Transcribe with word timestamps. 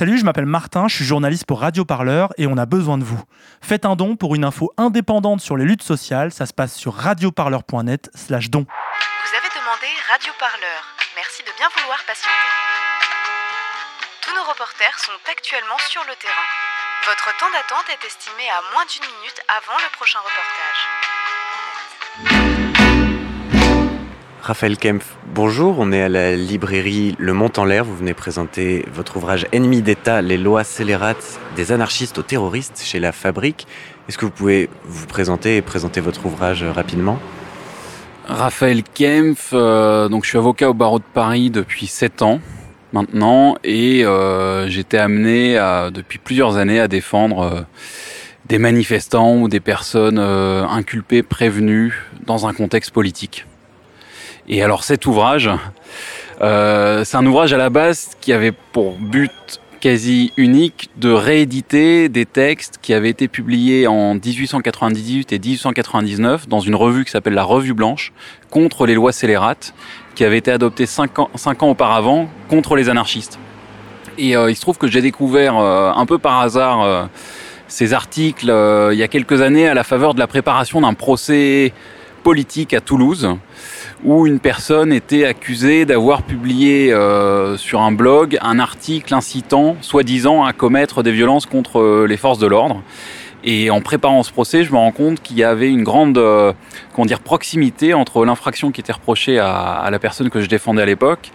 Salut, 0.00 0.16
je 0.16 0.24
m'appelle 0.24 0.46
Martin, 0.46 0.88
je 0.88 0.94
suis 0.96 1.04
journaliste 1.04 1.44
pour 1.44 1.60
Radio 1.60 1.84
Parleur 1.84 2.32
et 2.38 2.46
on 2.46 2.56
a 2.56 2.64
besoin 2.64 2.96
de 2.96 3.04
vous. 3.04 3.20
Faites 3.60 3.84
un 3.84 3.96
don 3.96 4.16
pour 4.16 4.34
une 4.34 4.46
info 4.46 4.72
indépendante 4.78 5.42
sur 5.42 5.58
les 5.58 5.66
luttes 5.66 5.82
sociales, 5.82 6.32
ça 6.32 6.46
se 6.46 6.54
passe 6.54 6.74
sur 6.74 6.94
radioparleur.net 6.94 8.08
slash 8.14 8.48
don. 8.48 8.64
Vous 8.64 9.36
avez 9.36 9.52
demandé 9.52 9.92
Radio 10.08 10.32
Parleur. 10.40 10.96
Merci 11.16 11.42
de 11.42 11.52
bien 11.54 11.68
vouloir 11.76 11.98
patienter. 12.06 12.32
Tous 14.22 14.34
nos 14.34 14.44
reporters 14.48 14.98
sont 15.00 15.20
actuellement 15.30 15.76
sur 15.76 16.00
le 16.08 16.16
terrain. 16.16 16.48
Votre 17.04 17.36
temps 17.36 17.52
d'attente 17.52 17.84
est 17.92 18.00
estimé 18.06 18.48
à 18.48 18.72
moins 18.72 18.86
d'une 18.88 19.04
minute 19.04 19.44
avant 19.52 19.76
le 19.84 19.90
prochain 19.92 20.20
reportage. 20.24 20.80
Raphaël 24.40 24.78
Kempf, 24.78 25.19
bonjour, 25.34 25.76
on 25.78 25.92
est 25.92 26.02
à 26.02 26.08
la 26.08 26.36
librairie 26.36 27.14
Le 27.18 27.32
Mont 27.32 27.50
en 27.56 27.64
l'air, 27.64 27.84
vous 27.84 27.96
venez 27.96 28.14
présenter 28.14 28.84
votre 28.92 29.16
ouvrage 29.16 29.46
Ennemis 29.52 29.82
d'État, 29.82 30.22
les 30.22 30.36
lois 30.36 30.64
scélérates 30.64 31.40
des 31.56 31.72
anarchistes 31.72 32.18
aux 32.18 32.22
terroristes 32.22 32.80
chez 32.84 33.00
La 33.00 33.12
Fabrique. 33.12 33.66
Est-ce 34.08 34.18
que 34.18 34.24
vous 34.24 34.30
pouvez 34.30 34.68
vous 34.84 35.06
présenter 35.06 35.56
et 35.56 35.62
présenter 35.62 36.00
votre 36.00 36.26
ouvrage 36.26 36.62
rapidement? 36.64 37.18
Raphaël 38.26 38.82
Kempf, 38.82 39.50
euh, 39.52 40.08
donc 40.08 40.24
je 40.24 40.30
suis 40.30 40.38
avocat 40.38 40.70
au 40.70 40.74
barreau 40.74 40.98
de 40.98 41.04
Paris 41.14 41.50
depuis 41.50 41.86
7 41.86 42.22
ans 42.22 42.40
maintenant 42.92 43.56
et 43.64 44.04
euh, 44.04 44.68
j'étais 44.68 44.98
amené 44.98 45.54
depuis 45.92 46.18
plusieurs 46.18 46.56
années 46.56 46.80
à 46.80 46.88
défendre 46.88 47.40
euh, 47.40 47.60
des 48.46 48.58
manifestants 48.58 49.36
ou 49.36 49.48
des 49.48 49.60
personnes 49.60 50.18
euh, 50.18 50.66
inculpées, 50.66 51.22
prévenues 51.22 51.94
dans 52.26 52.46
un 52.46 52.52
contexte 52.52 52.90
politique. 52.90 53.46
Et 54.48 54.62
alors 54.62 54.84
cet 54.84 55.06
ouvrage, 55.06 55.50
euh, 56.40 57.04
c'est 57.04 57.16
un 57.16 57.26
ouvrage 57.26 57.52
à 57.52 57.56
la 57.56 57.70
base 57.70 58.10
qui 58.20 58.32
avait 58.32 58.52
pour 58.52 58.96
but 58.96 59.60
quasi 59.80 60.32
unique 60.36 60.90
de 60.98 61.10
rééditer 61.10 62.08
des 62.10 62.26
textes 62.26 62.78
qui 62.82 62.92
avaient 62.92 63.08
été 63.08 63.28
publiés 63.28 63.86
en 63.86 64.14
1898 64.14 65.32
et 65.32 65.38
1899 65.38 66.48
dans 66.48 66.60
une 66.60 66.74
revue 66.74 67.04
qui 67.04 67.10
s'appelle 67.10 67.32
la 67.32 67.44
Revue 67.44 67.72
Blanche 67.72 68.12
contre 68.50 68.86
les 68.86 68.94
lois 68.94 69.12
scélérates 69.12 69.74
qui 70.14 70.24
avait 70.24 70.38
été 70.38 70.52
adoptée 70.52 70.86
cinq 70.86 71.18
ans, 71.18 71.30
ans 71.34 71.68
auparavant 71.68 72.28
contre 72.48 72.76
les 72.76 72.90
anarchistes. 72.90 73.38
Et 74.18 74.36
euh, 74.36 74.50
il 74.50 74.56
se 74.56 74.60
trouve 74.60 74.76
que 74.76 74.86
j'ai 74.86 75.00
découvert 75.00 75.56
euh, 75.56 75.92
un 75.94 76.04
peu 76.04 76.18
par 76.18 76.40
hasard 76.40 76.82
euh, 76.82 77.04
ces 77.68 77.94
articles 77.94 78.52
il 78.92 78.98
y 78.98 79.02
a 79.02 79.08
quelques 79.08 79.40
années 79.40 79.66
à 79.66 79.74
la 79.74 79.84
faveur 79.84 80.12
de 80.12 80.18
la 80.18 80.26
préparation 80.26 80.82
d'un 80.82 80.94
procès 80.94 81.72
politique 82.22 82.74
à 82.74 82.80
Toulouse 82.80 83.36
où 84.04 84.26
une 84.26 84.40
personne 84.40 84.92
était 84.92 85.24
accusée 85.24 85.84
d'avoir 85.84 86.22
publié 86.22 86.92
euh, 86.92 87.56
sur 87.56 87.80
un 87.80 87.92
blog 87.92 88.38
un 88.40 88.58
article 88.58 89.14
incitant, 89.14 89.76
soi-disant, 89.80 90.44
à 90.44 90.52
commettre 90.52 91.02
des 91.02 91.12
violences 91.12 91.46
contre 91.46 91.80
euh, 91.80 92.06
les 92.06 92.16
forces 92.16 92.38
de 92.38 92.46
l'ordre. 92.46 92.82
Et 93.42 93.70
en 93.70 93.80
préparant 93.80 94.22
ce 94.22 94.32
procès, 94.32 94.64
je 94.64 94.72
me 94.72 94.76
rends 94.76 94.92
compte 94.92 95.22
qu'il 95.22 95.38
y 95.38 95.44
avait 95.44 95.70
une 95.70 95.82
grande 95.82 96.18
euh, 96.18 96.52
comment 96.94 97.06
dire, 97.06 97.20
proximité 97.20 97.94
entre 97.94 98.24
l'infraction 98.24 98.70
qui 98.70 98.80
était 98.80 98.92
reprochée 98.92 99.38
à, 99.38 99.50
à 99.50 99.90
la 99.90 99.98
personne 99.98 100.30
que 100.30 100.40
je 100.40 100.48
défendais 100.48 100.82
à 100.82 100.86
l'époque 100.86 101.30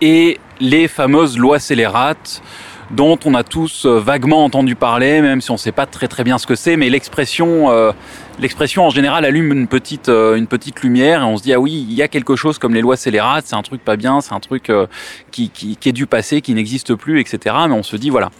et 0.00 0.38
les 0.60 0.88
fameuses 0.88 1.38
lois 1.38 1.58
scélérates 1.58 2.42
dont 2.90 3.18
on 3.24 3.34
a 3.34 3.42
tous 3.42 3.84
euh, 3.84 3.98
vaguement 3.98 4.44
entendu 4.44 4.76
parler, 4.76 5.20
même 5.20 5.40
si 5.40 5.50
on 5.50 5.54
ne 5.54 5.58
sait 5.58 5.72
pas 5.72 5.86
très 5.86 6.08
très 6.08 6.24
bien 6.24 6.38
ce 6.38 6.46
que 6.46 6.54
c'est, 6.54 6.76
mais 6.76 6.88
l'expression 6.88 7.70
euh, 7.70 7.92
l'expression 8.38 8.86
en 8.86 8.90
général 8.90 9.24
allume 9.24 9.52
une 9.52 9.66
petite 9.66 10.08
euh, 10.08 10.36
une 10.36 10.46
petite 10.46 10.82
lumière 10.82 11.22
et 11.22 11.24
on 11.24 11.36
se 11.36 11.42
dit 11.42 11.52
ah 11.52 11.60
oui 11.60 11.86
il 11.88 11.94
y 11.94 12.02
a 12.02 12.08
quelque 12.08 12.36
chose 12.36 12.58
comme 12.58 12.74
les 12.74 12.80
lois 12.80 12.96
scélérates 12.96 13.46
c'est 13.46 13.56
un 13.56 13.62
truc 13.62 13.82
pas 13.82 13.96
bien 13.96 14.20
c'est 14.20 14.34
un 14.34 14.40
truc 14.40 14.68
euh, 14.68 14.86
qui, 15.30 15.48
qui, 15.48 15.76
qui 15.76 15.88
est 15.88 15.92
du 15.92 16.06
passé 16.06 16.40
qui 16.42 16.52
n'existe 16.54 16.94
plus 16.94 17.20
etc 17.20 17.56
mais 17.68 17.74
on 17.74 17.82
se 17.82 17.96
dit 17.96 18.10
voilà. 18.10 18.30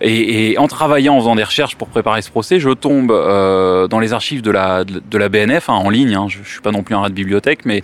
Et, 0.00 0.56
en 0.58 0.68
travaillant 0.68 1.16
en 1.16 1.20
faisant 1.20 1.36
des 1.36 1.44
recherches 1.44 1.76
pour 1.76 1.88
préparer 1.88 2.22
ce 2.22 2.30
procès 2.30 2.58
je 2.58 2.70
tombe 2.70 3.10
euh, 3.10 3.86
dans 3.88 4.00
les 4.00 4.12
archives 4.12 4.42
de 4.42 4.50
la 4.50 4.84
de 4.84 5.18
la 5.18 5.28
BNF 5.28 5.68
hein, 5.68 5.74
en 5.74 5.90
ligne 5.90 6.14
hein, 6.14 6.26
je, 6.28 6.38
je 6.42 6.48
suis 6.48 6.60
pas 6.60 6.72
non 6.72 6.82
plus 6.82 6.94
un 6.94 7.00
rat 7.00 7.08
de 7.08 7.14
bibliothèque 7.14 7.64
mais 7.64 7.82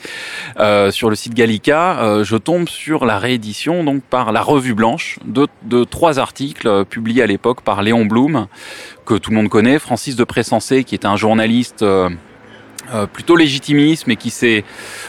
sur 0.91 1.11
le 1.11 1.17
site 1.17 1.35
Gallica 1.35 2.23
je 2.23 2.37
tombe 2.37 2.69
sur 2.69 3.05
la 3.05 3.19
réédition 3.19 3.85
donc 3.85 4.03
par 4.03 4.33
la 4.33 4.43
revue 4.43 4.75
blanche 4.75 5.19
de, 5.25 5.47
de 5.65 5.85
trois 5.85 6.19
articles 6.19 6.85
publiés 6.87 7.23
à 7.23 7.27
l'époque 7.27 7.61
par 7.63 7.83
Léon 7.83 8.07
Blum 8.07 8.47
tout 9.19 9.31
le 9.31 9.37
monde 9.37 9.49
connaît, 9.49 9.79
Francis 9.79 10.17
de 10.17 10.25
Pressensé, 10.25 10.85
qui 10.85 10.95
est 10.95 11.05
un 11.05 11.17
journaliste 11.17 11.83
euh, 11.83 12.09
euh, 12.95 13.07
plutôt 13.07 13.37
légitimiste, 13.37 14.07
mais 14.07 14.17
qui 14.17 14.31
s'est 14.31 14.65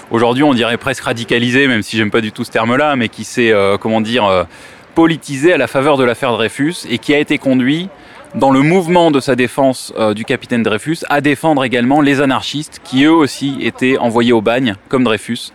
aujourd'hui, 0.09 0.43
on 0.43 0.53
dirait 0.53 0.77
presque 0.77 1.03
radicalisé, 1.03 1.67
même 1.67 1.81
si 1.81 1.97
j'aime 1.97 2.11
pas 2.11 2.21
du 2.21 2.31
tout 2.31 2.43
ce 2.43 2.51
terme-là, 2.51 2.95
mais 2.95 3.09
qui 3.09 3.23
s'est, 3.23 3.51
euh, 3.51 3.77
comment 3.77 4.01
dire, 4.01 4.47
politisé 4.95 5.53
à 5.53 5.57
la 5.57 5.67
faveur 5.67 5.97
de 5.97 6.03
l'affaire 6.03 6.31
Dreyfus 6.33 6.85
et 6.89 6.97
qui 6.97 7.13
a 7.13 7.19
été 7.19 7.37
conduit 7.37 7.89
dans 8.35 8.51
le 8.51 8.61
mouvement 8.61 9.11
de 9.11 9.19
sa 9.19 9.35
défense 9.35 9.93
euh, 9.97 10.13
du 10.13 10.23
capitaine 10.23 10.63
Dreyfus 10.63 10.99
à 11.09 11.19
défendre 11.19 11.65
également 11.65 11.99
les 11.99 12.21
anarchistes 12.21 12.79
qui 12.83 13.03
eux 13.03 13.11
aussi 13.11 13.57
étaient 13.61 13.97
envoyés 13.97 14.31
au 14.31 14.41
bagne 14.41 14.75
comme 14.87 15.03
Dreyfus. 15.03 15.51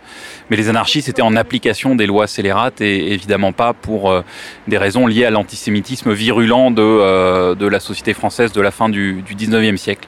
Mais 0.49 0.57
les 0.57 0.69
anarchistes 0.69 1.09
étaient 1.09 1.23
en 1.23 1.35
application 1.35 1.95
des 1.95 2.05
lois 2.05 2.27
scélérates 2.27 2.79
et 2.81 3.13
évidemment 3.13 3.51
pas 3.51 3.73
pour 3.73 4.11
euh, 4.11 4.21
des 4.67 4.77
raisons 4.77 5.07
liées 5.07 5.25
à 5.25 5.31
l'antisémitisme 5.31 6.13
virulent 6.13 6.69
de, 6.69 6.81
euh, 6.83 7.55
de 7.55 7.65
la 7.65 7.79
société 7.79 8.13
française 8.13 8.51
de 8.51 8.61
la 8.61 8.71
fin 8.71 8.89
du, 8.89 9.23
du 9.23 9.35
19e 9.35 9.77
siècle. 9.77 10.07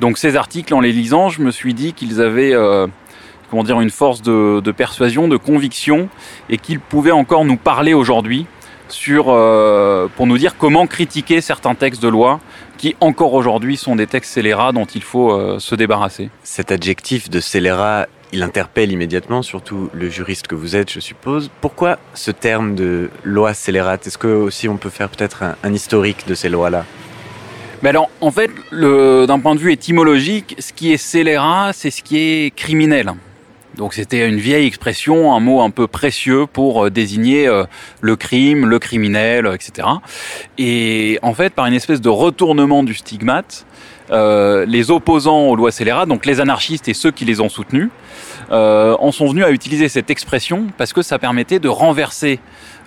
Donc 0.00 0.18
ces 0.18 0.36
articles, 0.36 0.74
en 0.74 0.80
les 0.80 0.92
lisant, 0.92 1.28
je 1.28 1.42
me 1.42 1.52
suis 1.52 1.74
dit 1.74 1.92
qu'ils 1.92 2.20
avaient 2.20 2.54
euh, 2.54 2.88
comment 3.50 3.62
dire, 3.62 3.80
une 3.80 3.90
force 3.90 4.20
de, 4.20 4.60
de 4.60 4.72
persuasion, 4.72 5.28
de 5.28 5.36
conviction 5.36 6.08
et 6.48 6.58
qu'ils 6.58 6.80
pouvaient 6.80 7.10
encore 7.12 7.44
nous 7.44 7.56
parler 7.56 7.94
aujourd'hui 7.94 8.46
sur, 8.92 9.26
euh, 9.28 10.08
pour 10.16 10.26
nous 10.26 10.38
dire 10.38 10.56
comment 10.56 10.86
critiquer 10.86 11.40
certains 11.40 11.74
textes 11.74 12.02
de 12.02 12.08
loi 12.08 12.40
qui 12.78 12.96
encore 13.00 13.34
aujourd'hui 13.34 13.76
sont 13.76 13.96
des 13.96 14.06
textes 14.06 14.32
scélérats 14.32 14.72
dont 14.72 14.84
il 14.84 15.02
faut 15.02 15.32
euh, 15.32 15.58
se 15.58 15.74
débarrasser. 15.74 16.30
Cet 16.42 16.72
adjectif 16.72 17.28
de 17.28 17.40
scélérat, 17.40 18.06
il 18.32 18.42
interpelle 18.42 18.92
immédiatement, 18.92 19.42
surtout 19.42 19.90
le 19.92 20.08
juriste 20.08 20.46
que 20.46 20.54
vous 20.54 20.76
êtes, 20.76 20.90
je 20.90 21.00
suppose. 21.00 21.50
Pourquoi 21.60 21.98
ce 22.14 22.30
terme 22.30 22.74
de 22.74 23.10
loi 23.24 23.54
scélérate? 23.54 24.06
Est-ce 24.06 24.18
que 24.18 24.28
aussi 24.28 24.68
on 24.68 24.76
peut 24.76 24.90
faire 24.90 25.08
peut-être 25.08 25.42
un, 25.42 25.56
un 25.62 25.72
historique 25.72 26.26
de 26.26 26.34
ces 26.34 26.48
lois-là? 26.48 26.84
Mais 27.82 27.88
alors, 27.88 28.10
en 28.20 28.30
fait, 28.30 28.50
d'un 28.72 29.40
point 29.40 29.54
de 29.54 29.60
vue 29.60 29.72
étymologique, 29.72 30.54
ce 30.58 30.72
qui 30.72 30.92
est 30.92 30.98
scélérat, 30.98 31.72
c'est 31.72 31.90
ce 31.90 32.02
qui 32.02 32.18
est 32.18 32.54
criminel. 32.54 33.14
Donc 33.80 33.94
c'était 33.94 34.28
une 34.28 34.36
vieille 34.36 34.66
expression, 34.66 35.34
un 35.34 35.40
mot 35.40 35.62
un 35.62 35.70
peu 35.70 35.86
précieux 35.86 36.44
pour 36.44 36.84
euh, 36.84 36.90
désigner 36.90 37.48
euh, 37.48 37.64
le 38.02 38.14
crime, 38.14 38.66
le 38.66 38.78
criminel, 38.78 39.46
euh, 39.46 39.54
etc. 39.54 39.88
Et 40.58 41.18
en 41.22 41.32
fait, 41.32 41.54
par 41.54 41.64
une 41.64 41.72
espèce 41.72 42.02
de 42.02 42.10
retournement 42.10 42.82
du 42.82 42.92
stigmate, 42.92 43.64
les 44.10 44.90
opposants 44.90 45.46
aux 45.48 45.56
lois 45.56 45.70
scélérates, 45.70 46.08
donc 46.08 46.26
les 46.26 46.40
anarchistes 46.40 46.88
et 46.88 46.94
ceux 46.94 47.10
qui 47.10 47.24
les 47.24 47.40
ont 47.40 47.48
soutenus, 47.48 47.88
en 48.50 49.12
sont 49.12 49.28
venus 49.28 49.44
à 49.44 49.50
utiliser 49.50 49.88
cette 49.88 50.10
expression 50.10 50.66
parce 50.76 50.92
que 50.92 51.00
ça 51.00 51.20
permettait 51.20 51.60
de 51.60 51.68
renverser 51.68 52.40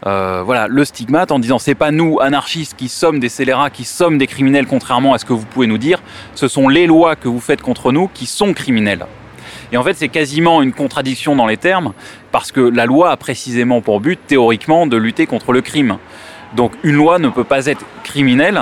voilà, 0.04 0.68
le 0.68 0.84
stigmate 0.84 1.32
en 1.32 1.40
disant 1.40 1.60
c'est 1.60 1.76
pas 1.76 1.92
nous 1.92 2.20
anarchistes 2.20 2.76
qui 2.76 2.90
sommes 2.90 3.22
des 3.22 3.30
scélérats, 3.30 3.70
qui 3.70 3.86
sommes 3.86 4.18
des 4.18 4.28
criminels 4.28 4.68
contrairement 4.68 5.14
à 5.14 5.18
ce 5.18 5.24
que 5.24 5.32
vous 5.32 5.46
pouvez 5.46 5.66
nous 5.66 5.78
dire, 5.78 6.04
ce 6.36 6.50
sont 6.50 6.68
les 6.68 6.88
lois 6.88 7.16
que 7.16 7.30
vous 7.30 7.40
faites 7.40 7.62
contre 7.62 7.94
nous 7.94 8.10
qui 8.10 8.26
sont 8.26 8.54
criminelles. 8.54 9.06
Et 9.74 9.78
en 9.78 9.84
fait, 9.84 9.96
c'est 9.96 10.08
quasiment 10.08 10.62
une 10.62 10.72
contradiction 10.72 11.36
dans 11.36 11.48
les 11.48 11.58
termes, 11.58 11.94
parce 12.32 12.52
que 12.52 12.62
la 12.62 12.86
loi 12.86 13.10
a 13.10 13.18
précisément 13.18 13.82
pour 13.82 14.00
but, 14.00 14.20
théoriquement, 14.28 14.86
de 14.88 14.96
lutter 14.96 15.26
contre 15.26 15.52
le 15.52 15.62
crime. 15.62 15.98
Donc 16.56 16.74
une 16.84 16.96
loi 16.96 17.18
ne 17.18 17.30
peut 17.30 17.44
pas 17.44 17.66
être 17.66 17.84
criminelle 18.04 18.62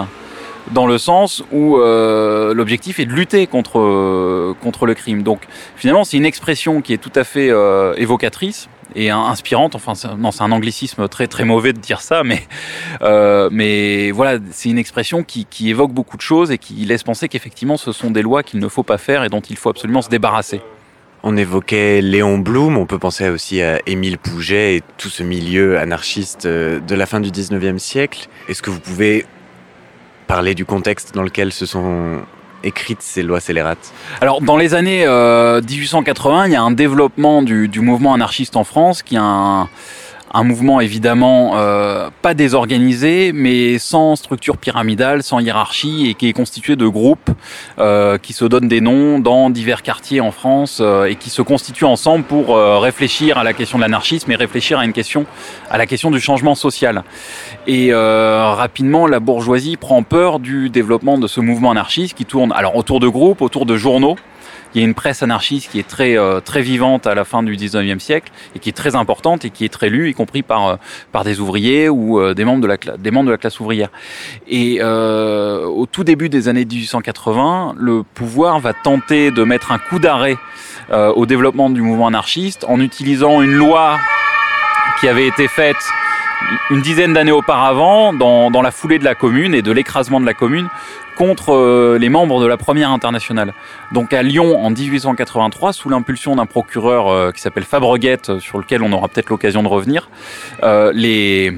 dans 0.71 0.87
le 0.87 0.97
sens 0.97 1.43
où 1.51 1.77
euh, 1.77 2.53
l'objectif 2.53 2.99
est 2.99 3.05
de 3.05 3.11
lutter 3.11 3.45
contre, 3.45 4.55
contre 4.61 4.85
le 4.85 4.93
crime. 4.93 5.21
Donc 5.21 5.41
finalement, 5.75 6.05
c'est 6.05 6.15
une 6.15 6.25
expression 6.25 6.81
qui 6.81 6.93
est 6.93 6.97
tout 6.97 7.11
à 7.15 7.25
fait 7.25 7.49
euh, 7.49 7.93
évocatrice 7.97 8.69
et 8.95 9.09
in- 9.09 9.19
inspirante. 9.19 9.75
Enfin, 9.75 9.93
non, 10.17 10.31
c'est 10.31 10.43
un 10.43 10.51
anglicisme 10.53 11.09
très 11.09 11.27
très 11.27 11.43
mauvais 11.43 11.73
de 11.73 11.79
dire 11.79 11.99
ça, 11.99 12.23
mais 12.23 12.43
euh, 13.01 13.49
mais 13.51 14.11
voilà, 14.11 14.39
c'est 14.51 14.69
une 14.69 14.77
expression 14.77 15.23
qui 15.23 15.69
évoque 15.69 15.91
beaucoup 15.91 16.15
de 16.15 16.21
choses 16.21 16.51
et 16.51 16.57
qui 16.57 16.75
laisse 16.85 17.03
penser 17.03 17.27
qu'effectivement, 17.27 17.75
ce 17.75 17.91
sont 17.91 18.11
des 18.11 18.21
lois 18.21 18.43
qu'il 18.43 18.61
ne 18.61 18.67
faut 18.69 18.83
pas 18.83 18.97
faire 18.97 19.25
et 19.25 19.29
dont 19.29 19.41
il 19.41 19.57
faut 19.57 19.69
absolument 19.69 20.01
se 20.01 20.09
débarrasser. 20.09 20.61
On 21.23 21.37
évoquait 21.37 22.01
Léon 22.01 22.39
Blum, 22.39 22.77
on 22.77 22.87
peut 22.87 22.97
penser 22.97 23.29
aussi 23.29 23.61
à 23.61 23.79
Émile 23.85 24.17
Pouget 24.17 24.77
et 24.77 24.83
tout 24.97 25.09
ce 25.09 25.21
milieu 25.21 25.77
anarchiste 25.77 26.47
euh, 26.47 26.79
de 26.79 26.95
la 26.95 27.05
fin 27.05 27.19
du 27.19 27.29
19e 27.29 27.77
siècle. 27.77 28.27
Est-ce 28.49 28.63
que 28.63 28.71
vous 28.71 28.79
pouvez 28.79 29.25
parler 30.25 30.55
du 30.55 30.65
contexte 30.65 31.13
dans 31.13 31.21
lequel 31.21 31.51
se 31.51 31.67
sont 31.67 32.21
écrites 32.63 33.03
ces 33.03 33.21
lois 33.21 33.39
scélérates? 33.39 33.93
Alors, 34.19 34.41
dans 34.41 34.57
les 34.57 34.73
années 34.73 35.05
euh, 35.05 35.61
1880, 35.61 36.47
il 36.47 36.53
y 36.53 36.55
a 36.55 36.61
un 36.63 36.71
développement 36.71 37.43
du, 37.43 37.67
du 37.67 37.81
mouvement 37.81 38.15
anarchiste 38.15 38.55
en 38.55 38.63
France 38.63 39.03
qui 39.03 39.15
a 39.15 39.21
un, 39.21 39.69
un 40.33 40.43
mouvement 40.43 40.79
évidemment 40.79 41.53
euh, 41.55 42.09
pas 42.21 42.33
désorganisé, 42.33 43.31
mais 43.33 43.77
sans 43.79 44.15
structure 44.15 44.57
pyramidale, 44.57 45.23
sans 45.23 45.39
hiérarchie, 45.39 46.07
et 46.09 46.13
qui 46.13 46.29
est 46.29 46.33
constitué 46.33 46.75
de 46.75 46.87
groupes 46.87 47.29
euh, 47.79 48.17
qui 48.17 48.33
se 48.33 48.45
donnent 48.45 48.67
des 48.67 48.81
noms 48.81 49.19
dans 49.19 49.49
divers 49.49 49.81
quartiers 49.81 50.21
en 50.21 50.31
France 50.31 50.79
euh, 50.81 51.05
et 51.05 51.15
qui 51.15 51.29
se 51.29 51.41
constituent 51.41 51.85
ensemble 51.85 52.23
pour 52.23 52.57
réfléchir 52.57 53.37
à 53.37 53.43
la 53.43 53.53
question 53.53 53.77
de 53.77 53.83
l'anarchisme 53.83 54.31
et 54.31 54.35
réfléchir 54.35 54.79
à 54.79 54.85
une 54.85 54.93
question, 54.93 55.25
à 55.69 55.77
la 55.77 55.85
question 55.85 56.11
du 56.11 56.19
changement 56.19 56.55
social. 56.55 57.03
Et 57.67 57.93
rapidement, 57.93 59.07
la 59.07 59.19
bourgeoisie 59.19 59.77
prend 59.77 60.03
peur 60.03 60.39
du 60.39 60.69
développement 60.69 61.17
de 61.17 61.27
ce 61.27 61.39
mouvement 61.39 61.71
anarchiste 61.71 62.15
qui 62.15 62.25
tourne 62.25 62.51
alors 62.53 62.75
autour 62.75 62.99
de 62.99 63.07
groupes, 63.07 63.41
autour 63.41 63.65
de 63.65 63.75
journaux 63.77 64.15
il 64.73 64.81
y 64.81 64.83
a 64.83 64.87
une 64.87 64.93
presse 64.93 65.23
anarchiste 65.23 65.71
qui 65.71 65.79
est 65.79 65.87
très 65.87 66.17
euh, 66.17 66.39
très 66.39 66.61
vivante 66.61 67.07
à 67.07 67.15
la 67.15 67.25
fin 67.25 67.43
du 67.43 67.55
19e 67.55 67.99
siècle 67.99 68.31
et 68.55 68.59
qui 68.59 68.69
est 68.69 68.73
très 68.73 68.95
importante 68.95 69.45
et 69.45 69.49
qui 69.49 69.65
est 69.65 69.69
très 69.69 69.89
lue, 69.89 70.09
y 70.09 70.13
compris 70.13 70.41
par 70.43 70.67
euh, 70.67 70.75
par 71.11 71.23
des 71.23 71.39
ouvriers 71.39 71.89
ou 71.89 72.19
euh, 72.19 72.33
des 72.33 72.45
membres 72.45 72.61
de 72.61 72.67
la 72.67 72.77
des 72.77 73.11
membres 73.11 73.27
de 73.27 73.31
la 73.31 73.37
classe 73.37 73.59
ouvrière. 73.59 73.89
Et 74.47 74.81
au 74.81 75.85
tout 75.85 76.03
début 76.03 76.29
des 76.29 76.47
années 76.47 76.65
1880, 76.65 77.75
le 77.77 78.03
pouvoir 78.03 78.59
va 78.59 78.73
tenter 78.73 79.31
de 79.31 79.43
mettre 79.43 79.71
un 79.71 79.79
coup 79.79 79.99
d'arrêt 79.99 80.37
au 80.91 81.25
développement 81.25 81.69
du 81.69 81.81
mouvement 81.81 82.07
anarchiste 82.07 82.65
en 82.67 82.79
utilisant 82.79 83.41
une 83.41 83.53
loi 83.53 83.97
qui 84.99 85.07
avait 85.07 85.27
été 85.27 85.47
faite 85.47 85.77
une 86.69 86.81
dizaine 86.81 87.13
d'années 87.13 87.31
auparavant, 87.31 88.13
dans, 88.13 88.61
la 88.61 88.71
foulée 88.71 88.99
de 88.99 89.03
la 89.03 89.15
commune 89.15 89.53
et 89.53 89.61
de 89.61 89.71
l'écrasement 89.71 90.19
de 90.19 90.25
la 90.25 90.33
commune, 90.33 90.67
contre 91.17 91.53
euh, 91.53 91.97
les 91.99 92.09
membres 92.09 92.41
de 92.41 92.47
la 92.47 92.57
première 92.57 92.91
internationale. 92.91 93.53
Donc 93.91 94.13
à 94.13 94.23
Lyon 94.23 94.63
en 94.63 94.69
1883, 94.69 95.73
sous 95.73 95.89
l'impulsion 95.89 96.35
d'un 96.35 96.45
procureur 96.45 97.09
euh, 97.09 97.31
qui 97.31 97.41
s'appelle 97.41 97.63
Fabreguette, 97.63 98.39
sur 98.39 98.57
lequel 98.57 98.81
on 98.81 98.91
aura 98.93 99.07
peut-être 99.07 99.29
l'occasion 99.29 99.63
de 99.63 99.67
revenir, 99.67 100.09
euh, 100.63 100.93
des 100.93 101.51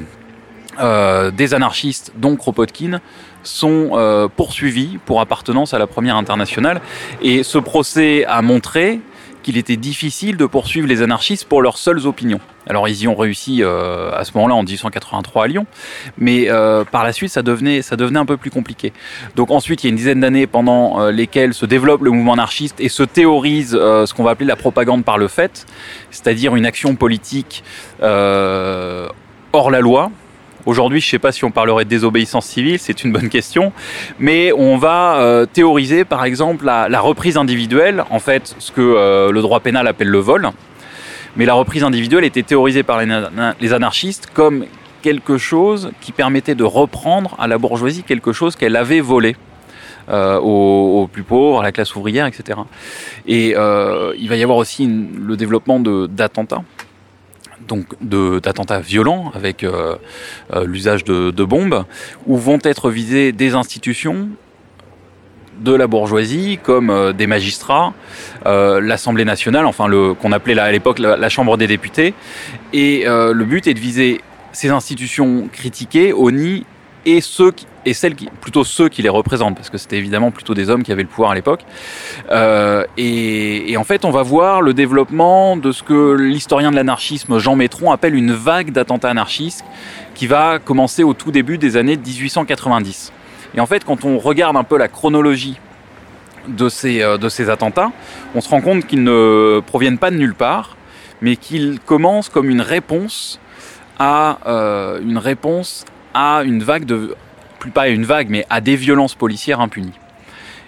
anarchistes, 1.54 2.14
dont 2.16 2.36
Kropotkin, 2.36 3.00
sont 3.44 4.30
poursuivis 4.36 4.98
pour 5.06 5.22
appartenance 5.22 5.74
à 5.74 5.80
la 5.80 5.86
première 5.86 6.16
internationale. 6.16 6.82
Et 7.22 7.44
ce 7.44 7.58
procès 7.58 8.26
a 8.26 8.42
montré 8.42 9.02
qu'il 9.44 9.58
était 9.58 9.78
difficile 9.78 10.38
de 10.38 10.46
poursuivre 10.46 10.88
les 10.88 11.02
anarchistes 11.04 11.46
pour 11.46 11.62
leurs 11.62 11.78
seules 11.78 12.08
opinions. 12.08 12.40
Alors 12.68 12.88
ils 12.88 13.02
y 13.02 13.08
ont 13.08 13.16
réussi 13.16 13.62
euh, 13.62 14.12
à 14.14 14.24
ce 14.24 14.32
moment-là 14.36 14.56
en 14.56 14.64
1883 14.64 15.44
à 15.44 15.48
Lyon, 15.48 15.66
mais 16.18 16.50
euh, 16.50 16.84
par 16.86 17.04
la 17.04 17.12
suite 17.12 17.32
ça 17.32 17.42
devenait, 17.42 17.82
un 18.16 18.26
peu 18.26 18.38
plus 18.38 18.50
compliqué. 18.50 18.94
Donc 19.36 19.52
ensuite 19.52 19.84
il 19.84 19.88
y 19.88 19.90
a 19.90 19.92
une 19.92 19.98
dizaine 19.98 20.22
d'années 20.22 20.48
pendant 20.48 21.02
euh, 21.02 21.12
lesquelles 21.12 21.54
se 21.54 21.66
développe 21.66 22.02
le 22.02 22.12
mouvement 22.12 22.34
anarchiste 22.34 22.80
et 22.80 22.90
se 22.90 23.04
théorise 23.04 23.72
ce 23.72 24.14
qu'on 24.14 24.24
va 24.24 24.32
appeler 24.32 24.48
la 24.48 24.56
propagande 24.56 25.04
par 25.04 25.18
le 25.18 25.28
fait, 25.28 25.66
c'est-à-dire 26.10 26.56
une 26.56 26.66
action 26.66 26.96
politique 26.96 27.64
hors 28.02 29.70
la 29.70 29.80
loi, 29.82 30.12
Aujourd'hui, 30.66 31.02
je 31.02 31.08
ne 31.08 31.12
sais 31.12 31.20
pas 31.20 31.34
si 31.34 31.44
on 31.44 31.52
parlerait 31.52 31.84
de 31.84 31.90
désobéissance 31.90 32.46
civile, 32.46 32.80
c'est 32.80 33.04
une 33.04 33.12
bonne 33.12 33.28
question, 33.30 33.74
mais 34.18 34.54
on 34.54 34.78
va 34.78 35.18
euh, 35.18 35.46
théoriser 35.46 36.06
par 36.06 36.24
exemple 36.24 36.66
la, 36.66 37.02
reprise 37.02 37.36
individuelle, 37.36 38.06
en 38.10 38.20
fait 38.20 38.56
ce 38.60 38.72
que 38.72 38.80
euh, 38.80 39.32
le 39.32 39.42
droit 39.42 39.60
pénal 39.60 39.88
appelle 39.88 40.08
le 40.08 40.20
vol, 40.20 40.50
mais 41.36 41.46
la 41.46 41.54
reprise 41.54 41.84
individuelle 41.84 42.24
était 42.24 42.44
théorisée 42.44 42.84
par 42.84 43.02
les, 43.60 43.74
anarchistes 43.74 44.30
comme 44.34 44.66
quelque 45.02 45.38
chose 45.38 45.92
qui 46.00 46.14
permettait 46.14 46.56
de 46.56 46.64
reprendre 46.64 47.36
à 47.40 47.48
la 47.48 47.58
bourgeoisie 47.58 48.04
quelque 48.04 48.32
chose 48.32 48.56
qu'elle 48.56 48.78
avait 48.78 49.02
volé. 49.02 49.36
Euh, 50.10 50.38
aux, 50.38 51.08
plus 51.08 51.24
pauvres, 51.24 51.62
à 51.62 51.64
la 51.64 51.72
classe 51.72 51.96
ouvrière, 51.96 52.26
etc. 52.26 52.60
Et 53.26 53.52
il 53.52 54.30
va 54.30 54.36
y 54.36 54.44
avoir 54.44 54.58
aussi 54.58 54.86
le 54.86 55.38
développement 55.38 55.80
d'attentats 55.80 56.64
donc 57.68 57.86
d'attentats 58.02 58.80
violents 58.80 59.32
avec 59.34 59.64
euh, 59.64 59.96
euh, 60.54 60.66
l'usage 60.66 61.04
de, 61.04 61.44
bombes, 61.44 61.86
où 62.28 62.38
vont 62.38 62.60
être 62.64 62.90
visées 62.90 63.32
des 63.32 63.56
institutions 63.56 64.30
de 65.60 65.74
la 65.74 65.88
bourgeoisie, 65.88 66.60
comme 66.62 66.90
euh, 66.90 67.14
des 67.14 67.28
magistrats, 67.28 67.94
l'Assemblée 68.46 69.26
nationale, 69.26 69.66
enfin 69.66 69.90
qu'on 70.20 70.32
appelait 70.32 70.60
à 70.60 70.72
l'époque 70.72 71.00
la, 71.00 71.30
Chambre 71.30 71.58
des 71.58 71.68
députés, 71.68 72.14
et 72.74 73.06
le 73.06 73.44
but 73.44 73.68
est 73.68 73.74
de 73.74 73.80
viser 73.80 74.22
ces 74.52 74.70
institutions 74.70 75.48
critiquées, 75.52 76.14
nid 76.14 76.66
et 77.06 77.22
ceux 77.22 77.52
qui, 77.52 77.68
et 77.86 77.94
celles 77.94 78.16
plutôt 78.16 78.64
ceux 78.64 78.90
qui 78.90 79.02
les 79.02 79.10
représentent, 79.10 79.56
parce 79.56 79.70
que 79.70 79.78
c'était 79.78 79.98
évidemment 79.98 80.32
plutôt 80.32 80.54
des 80.54 80.70
hommes 80.70 80.84
qui 80.84 80.92
avaient 80.92 81.04
le 81.04 81.10
pouvoir 81.10 81.32
à 81.32 81.36
l'époque. 81.36 81.62
Euh, 82.32 82.86
et, 82.98 83.72
et, 83.72 83.78
en 83.78 83.84
fait, 83.84 84.06
on 84.06 84.12
va 84.12 84.24
voir 84.24 84.62
le 84.62 84.74
développement 84.74 85.58
de 85.58 85.72
ce 85.72 85.84
que 85.84 86.14
l'historien 86.14 86.72
de 86.72 86.76
l'anarchisme 86.76 87.38
Jean 87.40 87.56
Métron 87.56 87.92
appelle 87.92 88.16
une 88.16 88.34
vague 88.34 88.72
d'attentats 88.72 89.10
anarchistes, 89.10 89.66
qui 90.16 90.28
va 90.28 90.60
commencer 90.60 91.04
au 91.04 91.14
tout 91.14 91.32
début 91.32 91.58
des 91.58 91.76
années 91.76 91.98
1890. 91.98 93.12
Et 93.56 93.60
en 93.60 93.66
fait, 93.66 93.84
quand 93.84 94.06
on 94.06 94.18
regarde 94.18 94.56
un 94.58 94.64
peu 94.64 94.78
la 94.78 94.88
chronologie 94.88 95.60
de 96.48 96.70
ces, 96.70 97.02
euh, 97.02 97.18
de 97.18 97.30
ces 97.30 97.50
attentats, 97.50 97.92
on 98.36 98.42
se 98.42 98.50
rend 98.50 98.62
compte 98.62 98.86
qu'ils 98.86 99.04
ne 99.04 99.62
proviennent 99.66 99.98
pas 99.98 100.12
de 100.12 100.18
nulle 100.18 100.36
part, 100.36 100.78
mais 101.22 101.36
qu'ils 101.36 101.80
commencent 101.80 102.30
comme 102.30 102.50
une 102.50 102.62
réponse 102.62 103.40
à 104.00 104.40
euh, 104.48 105.00
une 105.02 105.18
réponse 105.18 105.86
à 106.14 106.44
une 106.44 106.64
vague 106.64 106.86
de, 106.86 107.16
plus 107.60 107.72
pas 107.72 107.84
à 107.84 107.88
une 107.88 108.06
vague, 108.06 108.30
mais 108.30 108.46
à 108.50 108.62
des 108.62 108.76
violences 108.76 109.16
policières 109.16 109.60
impunies. 109.60 109.94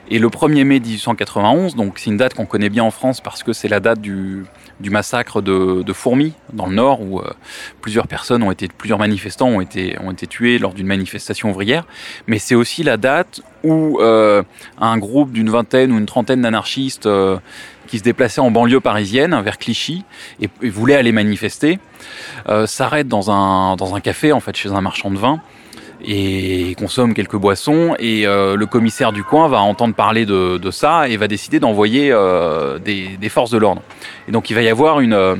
Et 0.10 0.20
le 0.20 0.28
1er 0.28 0.64
mai 0.64 0.80
1891, 0.80 1.76
donc 1.76 1.98
c'est 1.98 2.10
une 2.10 2.18
date 2.18 2.36
qu'on 2.36 2.46
connaît 2.46 2.70
bien 2.70 2.84
en 2.84 2.92
France 2.92 3.22
parce 3.22 3.42
que 3.44 3.54
c'est 3.54 3.68
la 3.68 3.80
date 3.80 4.00
du, 4.00 4.46
du 4.80 4.90
massacre 4.90 5.42
de, 5.42 5.84
de, 5.84 5.94
Fourmi 5.94 6.34
dans 6.54 6.66
le 6.66 6.76
Nord 6.76 7.02
où 7.02 7.20
euh, 7.20 7.32
plusieurs 7.82 8.08
personnes 8.08 8.44
ont 8.44 8.52
été, 8.52 8.68
plusieurs 8.68 9.00
manifestants 9.00 9.48
ont 9.48 9.62
été, 9.62 9.98
ont 10.02 10.12
été 10.12 10.28
tués 10.28 10.60
lors 10.60 10.74
d'une 10.74 10.88
manifestation 10.88 11.50
ouvrière. 11.50 11.86
Mais 12.28 12.40
c'est 12.40 12.56
aussi 12.56 12.84
la 12.84 12.98
date 12.98 13.42
où 13.64 14.00
euh, 14.02 14.44
un 14.80 14.98
groupe 14.98 15.32
d'une 15.32 15.50
vingtaine 15.50 15.92
ou 15.92 15.98
une 15.98 16.06
trentaine 16.06 16.42
d'anarchistes 16.42 17.06
euh, 17.06 17.38
qui 17.88 18.00
se 18.00 18.04
déplaçaient 18.04 18.42
en 18.42 18.52
banlieue 18.52 18.82
parisienne 18.82 19.40
vers 19.42 19.58
Clichy 19.58 20.04
et, 20.42 20.50
et 20.62 20.70
voulaient 20.70 20.96
aller 20.96 21.12
manifester 21.12 21.80
s'arrêtent 22.66 23.08
dans 23.08 23.32
un, 23.32 23.76
dans 23.76 23.96
un 23.96 24.00
café 24.00 24.32
en 24.32 24.40
fait 24.40 24.56
chez 24.56 24.70
un 24.70 24.82
marchand 24.82 25.10
de 25.10 25.18
vin 25.18 25.42
et 26.04 26.76
consomme 26.78 27.14
quelques 27.14 27.36
boissons. 27.36 27.96
Et 28.00 28.28
euh, 28.28 28.56
le 28.56 28.66
commissaire 28.66 29.12
du 29.12 29.24
coin 29.24 29.48
va 29.48 29.60
entendre 29.60 29.96
parler 29.96 30.26
de, 30.26 30.72
ça 30.72 31.08
et 31.08 31.18
va 31.18 31.28
décider 31.28 31.60
d'envoyer 31.60 32.12
euh, 32.12 32.80
des, 32.80 33.30
forces 33.30 33.52
de 33.52 33.58
l'ordre. 33.58 33.82
Et 34.28 34.32
donc 34.32 34.50
il 34.50 34.54
va 34.54 34.62
y 34.62 34.70
avoir 34.70 35.00
une 35.00 35.14
euh, 35.14 35.36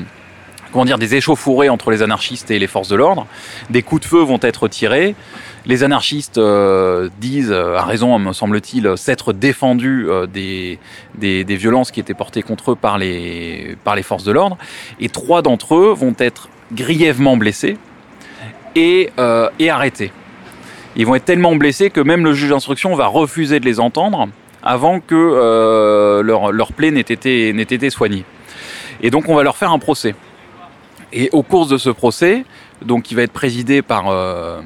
comment 0.72 0.86
dire 0.86 0.98
des 0.98 1.16
échauffourées 1.16 1.70
entre 1.70 1.92
les 1.92 2.02
anarchistes 2.02 2.52
et 2.52 2.60
les 2.60 2.68
forces 2.68 2.90
de 2.90 2.96
l'ordre. 2.96 3.28
Des 3.70 3.82
coups 3.82 4.02
de 4.02 4.08
feu 4.08 4.20
vont 4.20 4.40
être 4.42 4.68
tirés. 4.68 5.16
Les 5.68 5.84
anarchistes 5.84 6.40
disent, 7.20 7.52
à 7.52 7.82
raison 7.84 8.20
me 8.20 8.34
semble-t-il, 8.34 8.96
s'être 8.98 9.34
défendus 9.34 10.08
des, 10.32 10.78
des, 11.16 11.44
des, 11.44 11.56
violences 11.56 11.90
qui 11.90 12.00
étaient 12.00 12.14
portées 12.14 12.44
contre 12.44 12.74
eux 12.74 12.76
par 12.76 13.00
les, 13.00 13.76
par 13.84 13.96
les 13.96 14.04
forces 14.04 14.26
de 14.26 14.32
l'ordre. 14.32 14.60
Et 15.00 15.10
trois 15.10 15.42
d'entre 15.42 15.74
eux 15.74 15.92
vont 15.92 16.14
être 16.20 16.50
grièvement 16.72 17.36
blessés 17.36 17.78
et, 18.76 19.10
et 19.58 19.70
arrêtés. 19.72 20.12
Ils 20.96 21.06
vont 21.06 21.16
être 21.16 21.26
tellement 21.26 21.56
blessés 21.56 21.90
que 21.90 22.00
même 22.00 22.24
le 22.24 22.34
juge 22.34 22.50
d'instruction 22.50 22.96
va 22.96 23.08
refuser 23.08 23.60
de 23.60 23.66
les 23.66 23.80
entendre 23.80 24.28
avant 24.64 25.00
que 25.00 25.16
euh, 25.16 26.24
leur, 26.24 26.74
plaie 26.74 26.92
n'ait 26.92 27.02
été, 27.02 27.50
été 27.50 27.90
soignée. 27.90 28.26
Et 29.02 29.12
donc 29.12 29.30
on 29.30 29.36
va 29.36 29.44
leur 29.44 29.58
faire 29.58 29.72
un 29.72 29.80
procès. 29.80 30.16
Et 31.14 31.30
au 31.34 31.44
cours 31.44 31.68
de 31.68 31.78
ce 31.78 31.90
procès, 31.90 32.46
donc 32.84 33.04
qui 33.04 33.16
va 33.16 33.22
être 33.22 33.32
présidé 33.32 33.82
par, 33.82 34.06
euh, 34.10 34.62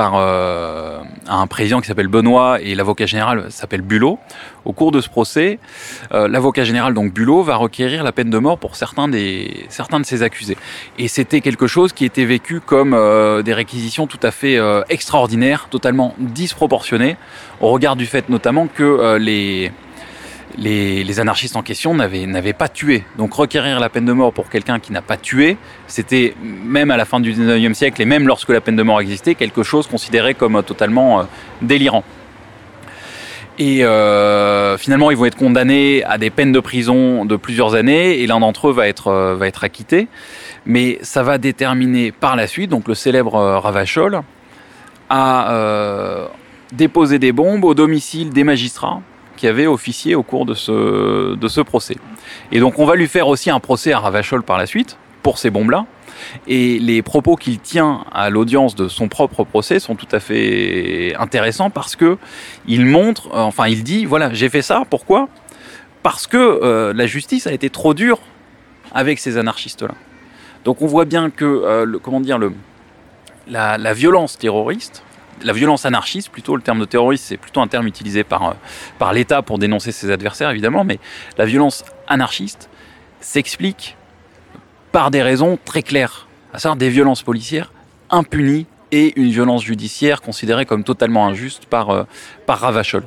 par 0.00 0.14
euh, 0.16 1.00
un 1.28 1.46
président 1.46 1.82
qui 1.82 1.86
s'appelle 1.86 2.08
Benoît 2.08 2.58
et 2.62 2.74
l'avocat 2.74 3.04
général 3.04 3.44
s'appelle 3.50 3.82
Bulot. 3.82 4.18
Au 4.64 4.72
cours 4.72 4.92
de 4.92 5.02
ce 5.02 5.10
procès, 5.10 5.58
euh, 6.12 6.26
l'avocat 6.26 6.64
général, 6.64 6.94
donc 6.94 7.12
Bulot, 7.12 7.42
va 7.42 7.56
requérir 7.56 8.02
la 8.02 8.10
peine 8.10 8.30
de 8.30 8.38
mort 8.38 8.56
pour 8.56 8.76
certains, 8.76 9.08
de 9.08 10.04
ses 10.04 10.22
accusés. 10.22 10.56
Et 10.98 11.06
c'était 11.06 11.42
quelque 11.42 11.66
chose 11.66 11.92
qui 11.92 12.06
était 12.06 12.24
vécu 12.24 12.60
comme 12.60 12.94
euh, 12.94 13.42
des 13.42 13.52
réquisitions 13.52 14.06
tout 14.06 14.20
à 14.22 14.30
fait 14.30 14.58
extraordinaires, 14.88 15.66
totalement 15.68 16.14
disproportionnées, 16.18 17.18
au 17.60 17.68
regard 17.68 17.94
du 17.94 18.06
fait 18.06 18.30
notamment 18.30 18.68
que 18.68 19.18
les 19.18 19.70
les, 20.58 21.20
anarchistes 21.20 21.56
en 21.56 21.62
question 21.62 21.94
n'avaient 21.94 22.52
pas 22.52 22.68
tué. 22.68 23.04
Donc 23.18 23.34
requérir 23.34 23.80
la 23.80 23.88
peine 23.88 24.04
de 24.04 24.12
mort 24.12 24.32
pour 24.32 24.48
quelqu'un 24.48 24.78
qui 24.78 24.92
n'a 24.92 25.02
pas 25.02 25.16
tué, 25.16 25.56
c'était 25.86 26.34
même 26.42 26.90
à 26.90 26.96
la 26.96 27.04
fin 27.04 27.20
du 27.20 27.32
19e 27.32 27.74
siècle 27.74 28.00
et 28.02 28.04
même 28.04 28.26
lorsque 28.26 28.50
la 28.50 28.60
peine 28.60 28.76
de 28.76 28.82
mort 28.82 29.00
existait, 29.00 29.34
quelque 29.34 29.62
chose 29.62 29.86
considéré 29.86 30.34
comme 30.34 30.56
euh, 30.56 30.62
totalement 30.62 31.20
euh, 31.20 31.24
délirant. 31.62 32.04
Et 33.58 33.84
euh, 33.84 34.78
finalement, 34.78 35.10
ils 35.10 35.16
vont 35.18 35.26
être 35.26 35.36
condamnés 35.36 36.02
à 36.04 36.16
des 36.16 36.30
peines 36.30 36.52
de 36.52 36.60
prison 36.60 37.26
de 37.26 37.36
plusieurs 37.36 37.74
années, 37.74 38.20
et 38.20 38.26
l'un 38.26 38.40
d'entre 38.40 38.68
eux 38.68 38.72
va 38.72 38.88
être, 38.88 39.34
va 39.34 39.46
être 39.46 39.64
acquitté. 39.64 40.08
Mais 40.64 40.98
ça 41.02 41.22
va 41.22 41.36
déterminer 41.36 42.10
par 42.10 42.36
la 42.36 42.46
suite, 42.46 42.70
donc 42.70 42.88
le 42.88 42.94
célèbre 42.94 43.34
Ravachol, 43.34 44.22
à 45.10 46.30
déposer 46.72 47.18
des 47.18 47.32
bombes 47.32 47.64
au 47.64 47.74
domicile 47.74 48.30
des 48.30 48.44
magistrats 48.44 49.02
qui 49.40 49.48
avait 49.48 49.66
officié 49.66 50.14
au 50.14 50.22
cours 50.22 50.44
de 50.44 50.52
ce, 50.52 51.34
de 51.34 51.48
ce 51.48 51.62
procès. 51.62 51.96
Et 52.52 52.60
donc 52.60 52.78
on 52.78 52.84
va 52.84 52.94
lui 52.94 53.08
faire 53.08 53.26
aussi 53.26 53.48
un 53.48 53.58
procès 53.58 53.90
à 53.94 53.98
Ravachol 53.98 54.42
par 54.42 54.58
la 54.58 54.66
suite, 54.66 54.98
pour 55.22 55.38
ces 55.38 55.48
bombes-là. 55.48 55.86
Et 56.46 56.78
les 56.78 57.00
propos 57.00 57.36
qu'il 57.36 57.58
tient 57.58 58.04
à 58.12 58.28
l'audience 58.28 58.74
de 58.74 58.86
son 58.88 59.08
propre 59.08 59.44
procès 59.44 59.80
sont 59.80 59.94
tout 59.94 60.08
à 60.12 60.20
fait 60.20 61.14
intéressants 61.18 61.70
parce 61.70 61.96
que 61.96 62.18
il 62.66 62.84
montre, 62.84 63.28
euh, 63.28 63.38
enfin 63.38 63.66
il 63.68 63.82
dit, 63.82 64.04
voilà, 64.04 64.30
j'ai 64.34 64.50
fait 64.50 64.60
ça, 64.60 64.82
pourquoi? 64.90 65.30
Parce 66.02 66.26
que 66.26 66.36
euh, 66.36 66.92
la 66.92 67.06
justice 67.06 67.46
a 67.46 67.52
été 67.52 67.70
trop 67.70 67.94
dure 67.94 68.18
avec 68.92 69.18
ces 69.18 69.38
anarchistes-là. 69.38 69.94
Donc 70.66 70.82
on 70.82 70.86
voit 70.86 71.06
bien 71.06 71.30
que, 71.30 71.46
euh, 71.46 71.98
comment 72.02 72.20
dire, 72.20 72.36
le, 72.36 72.52
la 73.48 73.94
violence 73.94 74.36
terroriste, 74.36 75.02
la 75.42 75.52
violence 75.52 75.84
anarchiste, 75.84 76.30
plutôt 76.30 76.56
le 76.56 76.62
terme 76.62 76.80
de 76.80 76.84
terroriste, 76.84 77.24
c'est 77.26 77.36
plutôt 77.36 77.60
un 77.60 77.68
terme 77.68 77.86
utilisé 77.86 78.24
par, 78.24 78.56
par 78.98 79.12
l'État 79.12 79.42
pour 79.42 79.58
dénoncer 79.58 79.92
ses 79.92 80.10
adversaires, 80.10 80.50
évidemment, 80.50 80.84
mais 80.84 80.98
la 81.38 81.44
violence 81.44 81.84
anarchiste 82.08 82.68
s'explique 83.20 83.96
par 84.92 85.10
des 85.10 85.22
raisons 85.22 85.58
très 85.64 85.82
claires, 85.82 86.26
à 86.52 86.58
savoir 86.58 86.76
des 86.76 86.90
violences 86.90 87.22
policières 87.22 87.72
impunies 88.10 88.66
et 88.92 89.12
une 89.20 89.30
violence 89.30 89.64
judiciaire 89.64 90.20
considérée 90.20 90.66
comme 90.66 90.84
totalement 90.84 91.26
injuste 91.26 91.66
par, 91.66 91.90
euh, 91.90 92.04
par 92.46 92.58
Ravachol. 92.60 93.04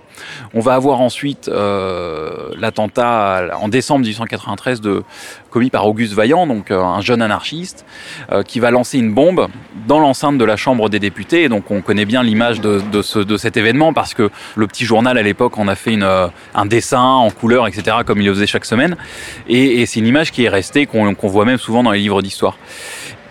On 0.53 0.59
va 0.59 0.75
avoir 0.75 1.01
ensuite 1.01 1.49
euh, 1.49 2.49
l'attentat 2.57 3.49
en 3.59 3.67
décembre 3.67 4.01
1893 4.01 4.79
de, 4.81 5.03
commis 5.49 5.69
par 5.69 5.85
Auguste 5.85 6.13
Vaillant, 6.13 6.47
donc 6.47 6.71
euh, 6.71 6.81
un 6.81 7.01
jeune 7.01 7.21
anarchiste, 7.21 7.85
euh, 8.31 8.43
qui 8.43 8.59
va 8.59 8.71
lancer 8.71 8.97
une 8.97 9.13
bombe 9.13 9.47
dans 9.87 9.99
l'enceinte 9.99 10.37
de 10.37 10.45
la 10.45 10.55
Chambre 10.55 10.89
des 10.89 10.99
députés. 10.99 11.49
Donc 11.49 11.71
on 11.71 11.81
connaît 11.81 12.05
bien 12.05 12.23
l'image 12.23 12.61
de, 12.61 12.81
de, 12.91 13.01
ce, 13.01 13.19
de 13.19 13.35
cet 13.35 13.57
événement 13.57 13.93
parce 13.93 14.13
que 14.13 14.29
le 14.55 14.67
petit 14.67 14.85
journal 14.85 15.17
à 15.17 15.21
l'époque 15.21 15.57
en 15.57 15.67
a 15.67 15.75
fait 15.75 15.93
une, 15.93 16.09
un 16.55 16.65
dessin 16.65 17.03
en 17.03 17.29
couleur, 17.29 17.67
etc., 17.67 17.97
comme 18.05 18.21
il 18.21 18.25
le 18.25 18.33
faisait 18.33 18.47
chaque 18.47 18.65
semaine. 18.65 18.95
Et, 19.47 19.81
et 19.81 19.85
c'est 19.85 19.99
une 19.99 20.07
image 20.07 20.31
qui 20.31 20.45
est 20.45 20.49
restée, 20.49 20.85
qu'on 20.85 21.13
qu'on 21.13 21.27
voit 21.27 21.45
même 21.45 21.57
souvent 21.57 21.83
dans 21.83 21.91
les 21.91 21.99
livres 21.99 22.21
d'histoire. 22.21 22.57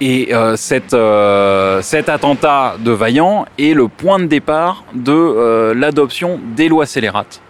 Et 0.05 0.35
euh, 0.35 0.57
cette, 0.57 0.95
euh, 0.95 1.81
cet 1.81 2.09
attentat 2.09 2.75
de 2.81 2.91
Vaillant 2.91 3.47
est 3.57 3.73
le 3.73 3.87
point 3.87 4.19
de 4.19 4.25
départ 4.25 4.83
de 4.95 5.13
euh, 5.13 5.75
l'adoption 5.75 6.41
des 6.57 6.69
lois 6.69 6.87
scélérates, 6.87 7.41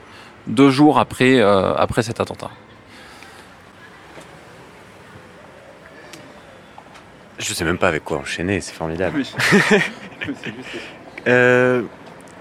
deux 0.47 0.69
jours 0.69 0.99
après, 0.99 1.41
euh, 1.41 1.73
après 1.73 2.03
cet 2.03 2.21
attentat. 2.21 2.51
Je 7.39 7.55
sais 7.55 7.65
même 7.65 7.79
pas 7.79 7.89
avec 7.89 8.05
quoi 8.05 8.19
enchaîner, 8.19 8.61
c'est 8.61 8.75
formidable. 8.75 9.23
Euh, 11.29 11.83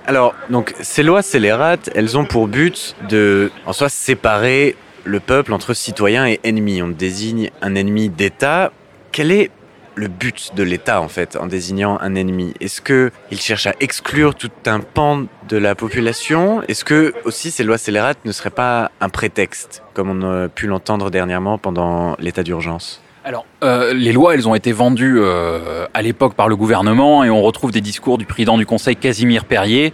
alors, 0.07 0.33
donc, 0.49 0.73
ces 0.81 1.03
lois 1.03 1.21
scélérates, 1.21 1.91
elles 1.93 2.17
ont 2.17 2.25
pour 2.25 2.47
but 2.47 2.95
de, 3.09 3.51
en 3.67 3.73
soi, 3.73 3.89
séparer 3.89 4.75
le 5.03 5.19
peuple 5.19 5.53
entre 5.53 5.75
citoyens 5.75 6.25
et 6.25 6.39
ennemis. 6.43 6.81
On 6.81 6.87
désigne 6.87 7.51
un 7.61 7.75
ennemi 7.75 8.09
d'État. 8.09 8.71
Quel 9.11 9.31
est 9.31 9.51
le 9.95 10.07
but 10.07 10.51
de 10.55 10.63
l'État, 10.63 11.01
en 11.01 11.07
fait, 11.07 11.36
en 11.36 11.48
désignant 11.48 11.98
un 12.01 12.15
ennemi. 12.15 12.53
Est-ce 12.60 12.81
qu'il 12.81 13.39
cherche 13.39 13.67
à 13.67 13.74
exclure 13.79 14.36
tout 14.36 14.51
un 14.65 14.79
pan 14.79 15.25
de 15.50 15.57
la 15.57 15.75
population? 15.75 16.62
Est-ce 16.67 16.86
que, 16.86 17.13
aussi, 17.25 17.51
ces 17.51 17.63
lois 17.63 17.77
scélérates 17.77 18.19
ne 18.25 18.31
seraient 18.31 18.50
pas 18.50 18.91
un 19.01 19.10
prétexte, 19.10 19.83
comme 19.93 20.10
on 20.10 20.45
a 20.45 20.50
pu 20.50 20.67
l'entendre 20.67 21.10
dernièrement 21.10 21.57
pendant 21.57 22.15
l'état 22.19 22.43
d'urgence? 22.43 23.01
Alors, 23.24 23.45
euh, 23.63 23.93
les 23.93 24.13
lois, 24.13 24.33
elles 24.33 24.50
ont 24.50 24.55
été 24.55 24.71
vendues 24.71 25.19
euh, 25.19 25.86
à 25.93 26.01
l'époque 26.01 26.33
par 26.33 26.48
le 26.48 26.55
gouvernement 26.55 27.24
et 27.24 27.29
on 27.29 27.43
retrouve 27.43 27.71
des 27.71 27.81
discours 27.81 28.17
du 28.17 28.25
président 28.25 28.57
du 28.57 28.65
Conseil, 28.65 28.95
Casimir 28.95 29.45
Perrier, 29.45 29.93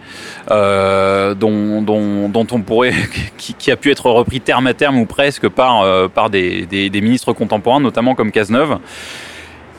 euh, 0.50 1.34
dont, 1.34 1.82
dont, 1.82 2.30
dont, 2.30 2.48
on 2.52 2.62
pourrait, 2.62 2.94
qui, 3.38 3.54
qui, 3.54 3.70
a 3.70 3.76
pu 3.76 3.92
être 3.92 4.10
repris 4.10 4.40
terme 4.40 4.68
à 4.68 4.74
terme 4.74 4.98
ou 4.98 5.06
presque 5.06 5.50
par, 5.50 5.82
euh, 5.82 6.08
par 6.08 6.30
des, 6.30 6.66
des, 6.68 6.90
des, 6.90 7.02
ministres 7.02 7.34
contemporains, 7.34 7.82
notamment 7.82 8.16
comme 8.16 8.32
Cazeneuve. 8.32 8.78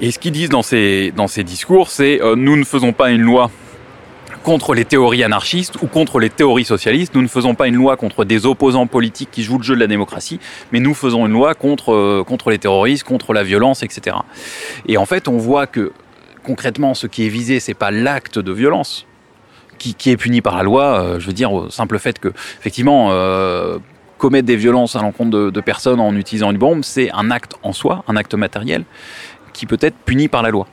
Et 0.01 0.13
ce 0.13 0.19
qu'ils 0.21 0.33
disent 0.33 0.49
dans 0.49 0.63
ces, 0.63 1.13
dans 1.17 1.27
ces 1.27 1.43
discours, 1.43 1.91
c'est 1.91 2.23
euh, 2.23 2.37
nous 2.37 2.57
ne 2.57 2.63
faisons 2.65 2.93
pas 2.93 3.11
une 3.11 3.23
loi 3.23 3.51
contre 4.45 4.73
les 4.73 4.85
théories 4.85 5.25
anarchistes 5.25 5.83
ou 5.83 5.89
contre 5.89 6.21
les 6.21 6.31
théories 6.31 6.65
socialistes. 6.65 7.17
Nous 7.17 7.23
ne 7.23 7.29
faisons 7.29 7.57
pas 7.57 7.67
une 7.67 7.75
loi 7.75 7.97
contre 7.97 8.25
des 8.25 8.47
opposants 8.47 8.87
politiques 8.87 9.31
qui 9.33 9.43
jouent 9.43 9.59
le 9.59 9.65
jeu 9.65 9.75
de 9.75 9.81
la 9.81 9.89
démocratie, 9.89 10.39
mais 10.71 10.79
nous 10.79 10.95
faisons 10.95 11.27
une 11.27 11.33
loi 11.33 11.55
contre, 11.55 11.93
euh, 11.93 12.23
contre 12.25 12.51
les 12.51 12.59
terroristes, 12.59 13.03
contre 13.03 13.33
la 13.33 13.43
violence, 13.43 13.83
etc. 13.83 14.19
Et 14.87 14.97
en 14.99 15.05
fait, 15.05 15.27
on 15.27 15.37
voit 15.37 15.67
que 15.67 15.93
concrètement, 16.45 16.95
ce 16.95 17.09
qui 17.09 17.27
est 17.27 17.29
visé, 17.29 17.59
c'est 17.59 17.75
pas 17.75 17.91
l'acte 17.91 18.39
de 18.39 18.53
violence 18.53 19.05
qui, 19.79 19.95
qui, 19.95 20.11
est 20.11 20.17
puni 20.17 20.43
par 20.43 20.57
la 20.57 20.63
loi. 20.63 21.03
Euh, 21.03 21.19
je 21.19 21.27
veux 21.27 21.33
dire, 21.33 21.53
au 21.53 21.71
simple 21.71 21.99
fait 21.99 22.21
que, 22.21 22.29
effectivement, 22.61 23.11
commettre 24.19 24.47
des 24.47 24.57
violences 24.57 24.97
à 24.97 25.01
l'encontre 25.01 25.51
de 25.51 25.61
personnes 25.61 26.01
en 26.01 26.15
utilisant 26.15 26.51
une 26.51 26.59
bombe, 26.59 26.83
c'est 26.83 27.11
un 27.13 27.31
acte 27.31 27.55
en 27.63 27.73
soi, 27.73 28.05
un 28.09 28.17
acte 28.17 28.35
matériel, 28.35 28.85
qui 29.59 29.67
peut 29.67 29.79
être 29.81 29.97
puni 30.05 30.29
par 30.29 30.43
la 30.43 30.51
loi. 30.51 30.69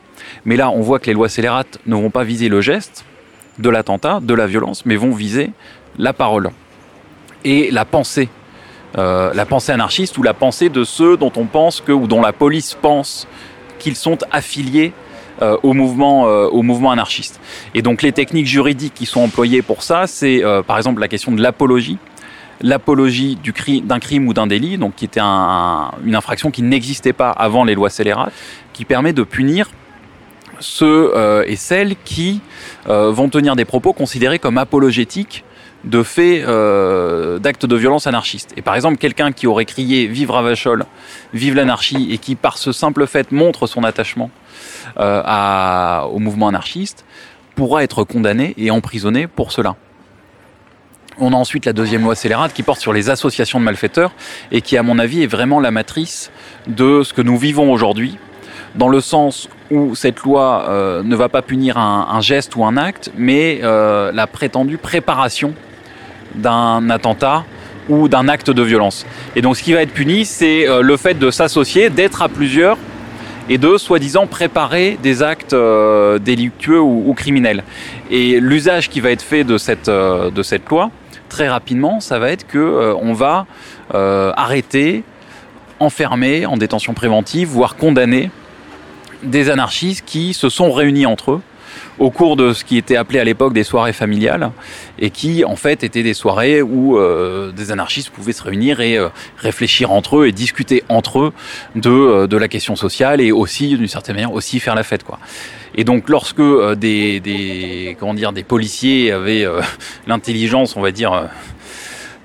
Mais 0.45 0.55
là, 0.55 0.69
on 0.69 0.81
voit 0.81 0.99
que 0.99 1.07
les 1.07 1.13
lois 1.13 1.27
scélérates 1.27 1.79
ne 1.87 1.95
vont 1.95 2.11
pas 2.11 2.23
viser 2.23 2.49
le 2.49 2.61
geste, 2.61 3.03
de 3.57 3.69
l'attentat, 3.69 4.19
de 4.21 4.33
la 4.33 4.45
violence, 4.45 4.85
mais 4.85 4.95
vont 4.95 5.11
viser 5.11 5.51
la 5.97 6.13
parole 6.13 6.51
et 7.43 7.71
la 7.71 7.83
pensée. 7.83 8.29
Euh, 8.97 9.33
la 9.33 9.45
pensée 9.45 9.71
anarchiste 9.71 10.17
ou 10.19 10.23
la 10.23 10.33
pensée 10.33 10.69
de 10.69 10.83
ceux 10.83 11.17
dont 11.17 11.31
on 11.35 11.45
pense 11.45 11.81
que, 11.81 11.91
ou 11.91 12.05
dont 12.05 12.21
la 12.21 12.31
police 12.31 12.77
pense 12.79 13.27
qu'ils 13.79 13.95
sont 13.95 14.19
affiliés 14.31 14.93
euh, 15.41 15.57
au, 15.63 15.73
mouvement, 15.73 16.27
euh, 16.27 16.47
au 16.47 16.61
mouvement 16.61 16.91
anarchiste. 16.91 17.41
Et 17.73 17.81
donc 17.81 18.03
les 18.03 18.11
techniques 18.11 18.47
juridiques 18.47 18.93
qui 18.93 19.07
sont 19.07 19.21
employées 19.21 19.63
pour 19.63 19.81
ça, 19.81 20.05
c'est 20.05 20.43
par 20.67 20.77
exemple 20.77 21.01
la 21.01 21.07
question 21.07 21.31
de 21.31 21.41
l'apologie, 21.41 21.97
l'apologie 22.61 23.35
d'un 23.35 23.51
cri, 23.51 23.83
crime 24.01 24.27
ou 24.27 24.33
d'un 24.33 24.47
délit, 24.47 24.77
donc 24.77 24.95
qui 24.95 25.05
était 25.05 25.19
un, 25.19 25.25
un, 25.25 25.91
une 26.05 26.15
infraction 26.15 26.51
qui 26.51 26.61
n'existait 26.61 27.13
pas 27.13 27.31
avant 27.31 27.63
les 27.63 27.75
lois 27.75 27.89
scélérates, 27.89 28.33
qui 28.73 28.85
permet 28.85 29.13
de 29.13 29.23
punir 29.23 29.69
ceux 30.59 31.11
euh, 31.15 31.43
et 31.47 31.55
celles 31.55 31.95
qui 32.03 32.41
euh, 32.87 33.11
vont 33.11 33.29
tenir 33.29 33.55
des 33.55 33.65
propos 33.65 33.93
considérés 33.93 34.39
comme 34.39 34.57
apologétiques 34.57 35.43
de 35.83 36.01
faits 36.01 36.43
euh, 36.47 37.37
d'actes 37.37 37.65
de 37.65 37.75
violence 37.75 38.07
anarchistes. 38.07 38.53
Et 38.57 38.61
par 38.61 38.75
exemple, 38.75 38.97
quelqu'un 38.97 39.31
qui 39.31 39.45
aurait 39.45 39.65
crié 39.65 40.07
Vive 40.07 40.31
Ravachol, 40.31 40.85
vive 41.33 41.55
l'anarchie, 41.55 42.07
et 42.11 42.17
qui 42.17 42.35
par 42.35 42.57
ce 42.57 42.71
simple 42.71 43.05
fait 43.05 43.31
montre 43.31 43.67
son 43.67 43.83
attachement 43.83 44.31
au 44.97 46.19
mouvement 46.19 46.47
anarchiste, 46.47 47.05
pourra 47.55 47.83
être 47.83 48.03
condamné 48.03 48.53
et 48.57 48.71
emprisonné 48.71 49.27
pour 49.27 49.51
cela. 49.51 49.75
On 51.17 51.31
a 51.31 51.35
ensuite 51.37 51.65
la 51.65 51.71
deuxième 51.71 52.03
loi 52.03 52.13
scélérate 52.13 52.51
qui 52.51 52.61
porte 52.61 52.81
sur 52.81 52.91
les 52.91 53.09
associations 53.09 53.59
de 53.59 53.63
malfaiteurs 53.63 54.11
et 54.51 54.59
qui, 54.61 54.75
à 54.75 54.83
mon 54.83 54.99
avis, 54.99 55.23
est 55.23 55.27
vraiment 55.27 55.61
la 55.61 55.71
matrice 55.71 56.29
de 56.67 57.03
ce 57.03 57.13
que 57.13 57.21
nous 57.21 57.37
vivons 57.37 57.71
aujourd'hui, 57.71 58.17
dans 58.75 58.89
le 58.89 58.99
sens 58.99 59.47
où 59.71 59.95
cette 59.95 60.19
loi 60.19 60.65
euh, 60.67 61.03
ne 61.03 61.15
va 61.15 61.29
pas 61.29 61.41
punir 61.41 61.77
un, 61.77 62.19
geste 62.19 62.57
ou 62.57 62.65
un 62.65 62.75
acte, 62.75 63.11
mais 63.17 63.61
euh, 63.63 64.11
la 64.11 64.27
prétendue 64.27 64.77
préparation 64.77 65.53
d'un 66.35 66.89
attentat 66.89 67.45
ou 67.87 68.09
d'un 68.09 68.27
acte 68.27 68.49
de 68.49 68.61
violence. 68.61 69.05
Et 69.37 69.41
donc 69.41 69.55
ce 69.55 69.63
qui 69.63 69.71
va 69.71 69.83
être 69.83 69.93
puni, 69.93 70.25
c'est 70.25 70.67
euh, 70.67 70.81
le 70.81 70.97
fait 70.97 71.17
de 71.17 71.31
s'associer, 71.31 71.89
d'être 71.89 72.23
à 72.23 72.27
plusieurs 72.27 72.77
et 73.47 73.57
de 73.57 73.77
soi-disant 73.77 74.27
préparer 74.27 74.97
des 75.01 75.23
actes 75.23 75.55
délictueux 76.19 76.81
ou, 76.81 77.03
ou, 77.05 77.13
criminels. 77.13 77.63
Et 78.09 78.39
l'usage 78.39 78.89
qui 78.89 78.99
va 78.99 79.11
être 79.11 79.21
fait 79.21 79.43
de 79.43 79.59
cette, 79.59 79.87
de 79.87 80.43
cette 80.43 80.67
loi, 80.67 80.89
très 81.35 81.49
rapidement, 81.49 81.99
ça 81.99 82.17
va 82.17 82.31
être 82.31 82.47
que 82.47 82.57
euh, 82.57 82.93
va 83.13 83.45
arrêter, 83.91 85.03
enfermer 85.81 86.45
en 86.45 86.55
détention 86.55 86.93
préventive, 86.93 87.49
voire 87.49 87.75
condamner 87.75 88.31
des 89.21 89.49
anarchistes 89.49 90.05
qui 90.05 90.33
se 90.33 90.47
sont 90.47 90.71
réunis 90.71 91.05
entre 91.05 91.31
eux 91.31 91.41
au 91.99 92.09
cours 92.09 92.35
de 92.35 92.53
ce 92.53 92.63
qui 92.63 92.77
était 92.77 92.95
appelé 92.95 93.19
à 93.19 93.23
l'époque 93.23 93.53
des 93.53 93.63
soirées 93.63 93.93
familiales 93.93 94.51
et 94.99 95.09
qui 95.09 95.45
en 95.45 95.55
fait 95.55 95.83
étaient 95.83 96.03
des 96.03 96.13
soirées 96.13 96.61
où 96.61 96.97
euh, 96.97 97.51
des 97.51 97.71
anarchistes 97.71 98.09
pouvaient 98.09 98.33
se 98.33 98.43
réunir 98.43 98.81
et 98.81 98.97
euh, 98.97 99.09
réfléchir 99.37 99.91
entre 99.91 100.17
eux 100.17 100.27
et 100.27 100.31
discuter 100.31 100.83
entre 100.89 101.19
eux 101.19 101.33
de, 101.75 101.89
euh, 101.89 102.27
de 102.27 102.37
la 102.37 102.47
question 102.47 102.75
sociale 102.75 103.21
et 103.21 103.31
aussi 103.31 103.77
d'une 103.77 103.87
certaine 103.87 104.15
manière 104.15 104.33
aussi 104.33 104.59
faire 104.59 104.75
la 104.75 104.83
fête 104.83 105.03
quoi. 105.03 105.19
Et 105.75 105.83
donc 105.83 106.09
lorsque 106.09 106.39
euh, 106.39 106.75
des, 106.75 107.19
des 107.19 107.95
comment 107.99 108.13
dire 108.13 108.33
des 108.33 108.43
policiers 108.43 109.11
avaient 109.11 109.45
euh, 109.45 109.61
l'intelligence 110.07 110.75
on 110.75 110.81
va 110.81 110.91
dire 110.91 111.13
euh, 111.13 111.25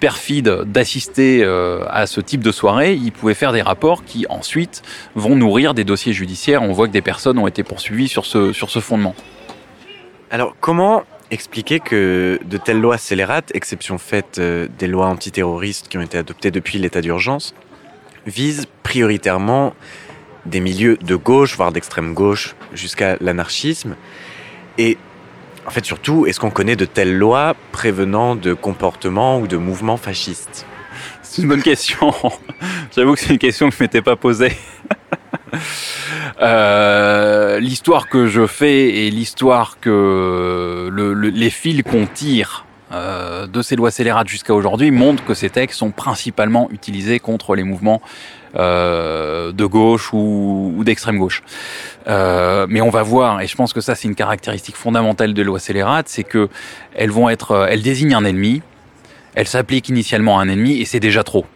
perfide 0.00 0.62
d'assister 0.64 1.44
euh, 1.44 1.84
à 1.90 2.06
ce 2.06 2.20
type 2.20 2.42
de 2.42 2.50
soirée, 2.50 2.94
ils 2.94 3.12
pouvaient 3.12 3.34
faire 3.34 3.52
des 3.52 3.62
rapports 3.62 4.04
qui 4.04 4.26
ensuite 4.28 4.82
vont 5.14 5.36
nourrir 5.36 5.74
des 5.74 5.84
dossiers 5.84 6.14
judiciaires. 6.14 6.62
On 6.62 6.72
voit 6.72 6.88
que 6.88 6.92
des 6.92 7.02
personnes 7.02 7.38
ont 7.38 7.46
été 7.46 7.62
poursuivies 7.62 8.08
sur 8.08 8.24
ce, 8.24 8.52
sur 8.52 8.70
ce 8.70 8.80
fondement. 8.80 9.14
Alors 10.32 10.54
comment 10.60 11.02
expliquer 11.32 11.80
que 11.80 12.38
de 12.44 12.56
telles 12.56 12.80
lois 12.80 12.98
scélérates, 12.98 13.50
exception 13.52 13.98
faite 13.98 14.38
euh, 14.38 14.68
des 14.78 14.86
lois 14.86 15.06
antiterroristes 15.06 15.88
qui 15.88 15.98
ont 15.98 16.02
été 16.02 16.18
adoptées 16.18 16.52
depuis 16.52 16.78
l'état 16.78 17.00
d'urgence, 17.00 17.52
visent 18.26 18.66
prioritairement 18.84 19.74
des 20.46 20.60
milieux 20.60 20.96
de 20.98 21.16
gauche, 21.16 21.56
voire 21.56 21.72
d'extrême 21.72 22.14
gauche, 22.14 22.54
jusqu'à 22.72 23.16
l'anarchisme? 23.20 23.96
Et 24.78 24.98
en 25.66 25.70
fait, 25.70 25.84
surtout, 25.84 26.26
est-ce 26.26 26.38
qu'on 26.38 26.50
connaît 26.50 26.76
de 26.76 26.84
telles 26.84 27.16
lois 27.16 27.56
prévenant 27.72 28.36
de 28.36 28.54
comportements 28.54 29.40
ou 29.40 29.48
de 29.48 29.56
mouvements 29.56 29.96
fascistes? 29.96 30.64
C'est 31.30 31.42
une 31.42 31.48
bonne 31.48 31.62
question. 31.62 32.12
J'avoue 32.96 33.14
que 33.14 33.20
c'est 33.20 33.30
une 33.30 33.38
question 33.38 33.70
que 33.70 33.76
je 33.76 33.80
m'étais 33.84 34.02
pas 34.02 34.16
posée. 34.16 34.52
Euh, 36.40 37.58
l'histoire 37.58 38.08
que 38.08 38.26
je 38.28 38.46
fais 38.46 38.88
et 38.88 39.10
l'histoire 39.10 39.78
que 39.80 40.88
le, 40.90 41.12
les 41.12 41.50
fils 41.50 41.82
qu'on 41.82 42.06
tire 42.06 42.64
euh, 42.92 43.46
de 43.46 43.60
ces 43.60 43.76
lois 43.76 43.90
scélérates 43.90 44.28
jusqu'à 44.28 44.54
aujourd'hui 44.54 44.90
montrent 44.90 45.24
que 45.24 45.34
ces 45.34 45.50
textes 45.50 45.78
sont 45.78 45.90
principalement 45.90 46.70
utilisés 46.70 47.18
contre 47.18 47.56
les 47.56 47.64
mouvements 47.64 48.00
euh, 48.56 49.52
de 49.52 49.64
gauche 49.66 50.12
ou, 50.12 50.72
ou 50.76 50.84
d'extrême 50.84 51.18
gauche. 51.18 51.42
Mais 52.06 52.80
on 52.80 52.90
va 52.90 53.02
voir, 53.02 53.40
et 53.40 53.46
je 53.46 53.56
pense 53.56 53.72
que 53.72 53.80
ça 53.80 53.94
c'est 53.94 54.08
une 54.08 54.14
caractéristique 54.14 54.76
fondamentale 54.76 55.34
de 55.34 55.42
lois 55.42 55.58
scélérates, 55.58 56.08
c'est 56.08 56.24
que 56.24 56.48
elles 56.94 57.10
vont 57.10 57.28
être, 57.28 57.66
elles 57.68 57.82
désignent 57.82 58.14
un 58.14 58.24
ennemi, 58.24 58.62
elles 59.34 59.48
s'appliquent 59.48 59.88
initialement 59.88 60.38
à 60.38 60.42
un 60.42 60.48
ennemi 60.48 60.78
et 60.78 60.84
c'est 60.84 61.00
déjà 61.00 61.22
trop. 61.22 61.46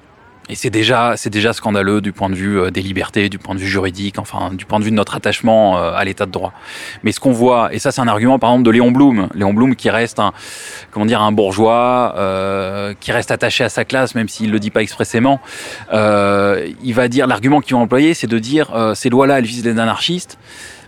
Et 0.51 0.57
c'est 0.57 0.69
déjà, 0.69 1.15
c'est 1.17 1.31
déjà 1.31 1.55
scandaleux 1.55 2.03
du 2.03 2.13
point 2.13 2.29
de 2.29 2.35
vue 2.35 2.61
euh, 2.61 2.71
des 2.71 2.83
libertés, 2.83 3.31
du 3.31 3.39
point 3.39 3.55
de 3.55 3.61
vue 3.61 3.67
juridique, 3.67 4.19
enfin, 4.19 4.51
du 4.53 4.67
point 4.67 4.79
de 4.79 4.85
vue 4.85 4.91
de 4.91 4.97
notre 4.97 5.15
attachement 5.15 5.79
euh, 5.79 5.93
à 5.95 6.05
l'état 6.05 6.27
de 6.27 6.31
droit. 6.31 6.53
Mais 7.03 7.13
ce 7.13 7.21
qu'on 7.21 7.33
voit, 7.33 7.73
et 7.73 7.79
ça 7.79 7.93
c'est 7.93 8.03
un 8.03 8.09
argument 8.09 8.39
par 8.39 8.51
exemple 8.51 8.67
de 8.67 8.71
Léon 8.71 8.91
Blum, 8.91 9.29
Léon 9.35 9.55
Blum 9.55 9.75
qui 9.75 9.89
reste 9.89 10.19
un, 10.19 10.35
comment 10.91 11.07
dire, 11.07 11.23
un 11.23 11.33
bourgeois, 11.33 12.15
euh, 12.19 12.93
qui 13.01 13.11
reste 13.11 13.31
attaché 13.31 13.65
à 13.65 13.71
sa 13.71 13.87
classe, 13.87 14.15
même 14.15 14.29
s'il 14.29 14.51
le 14.51 14.59
dit 14.59 14.71
pas 14.71 14.83
expressément, 14.83 15.41
euh, 15.95 16.69
il 16.83 16.93
va 16.93 17.09
dire, 17.09 17.27
l'argument 17.27 17.63
qu'il 17.63 17.75
va 17.75 17.81
employer, 17.81 18.13
c'est 18.13 18.27
de 18.27 18.39
dire, 18.39 18.71
euh, 18.75 18.95
ces 18.95 19.09
lois-là, 19.09 19.39
elles 19.39 19.47
visent 19.47 19.65
les 19.65 19.79
anarchistes, 19.79 20.39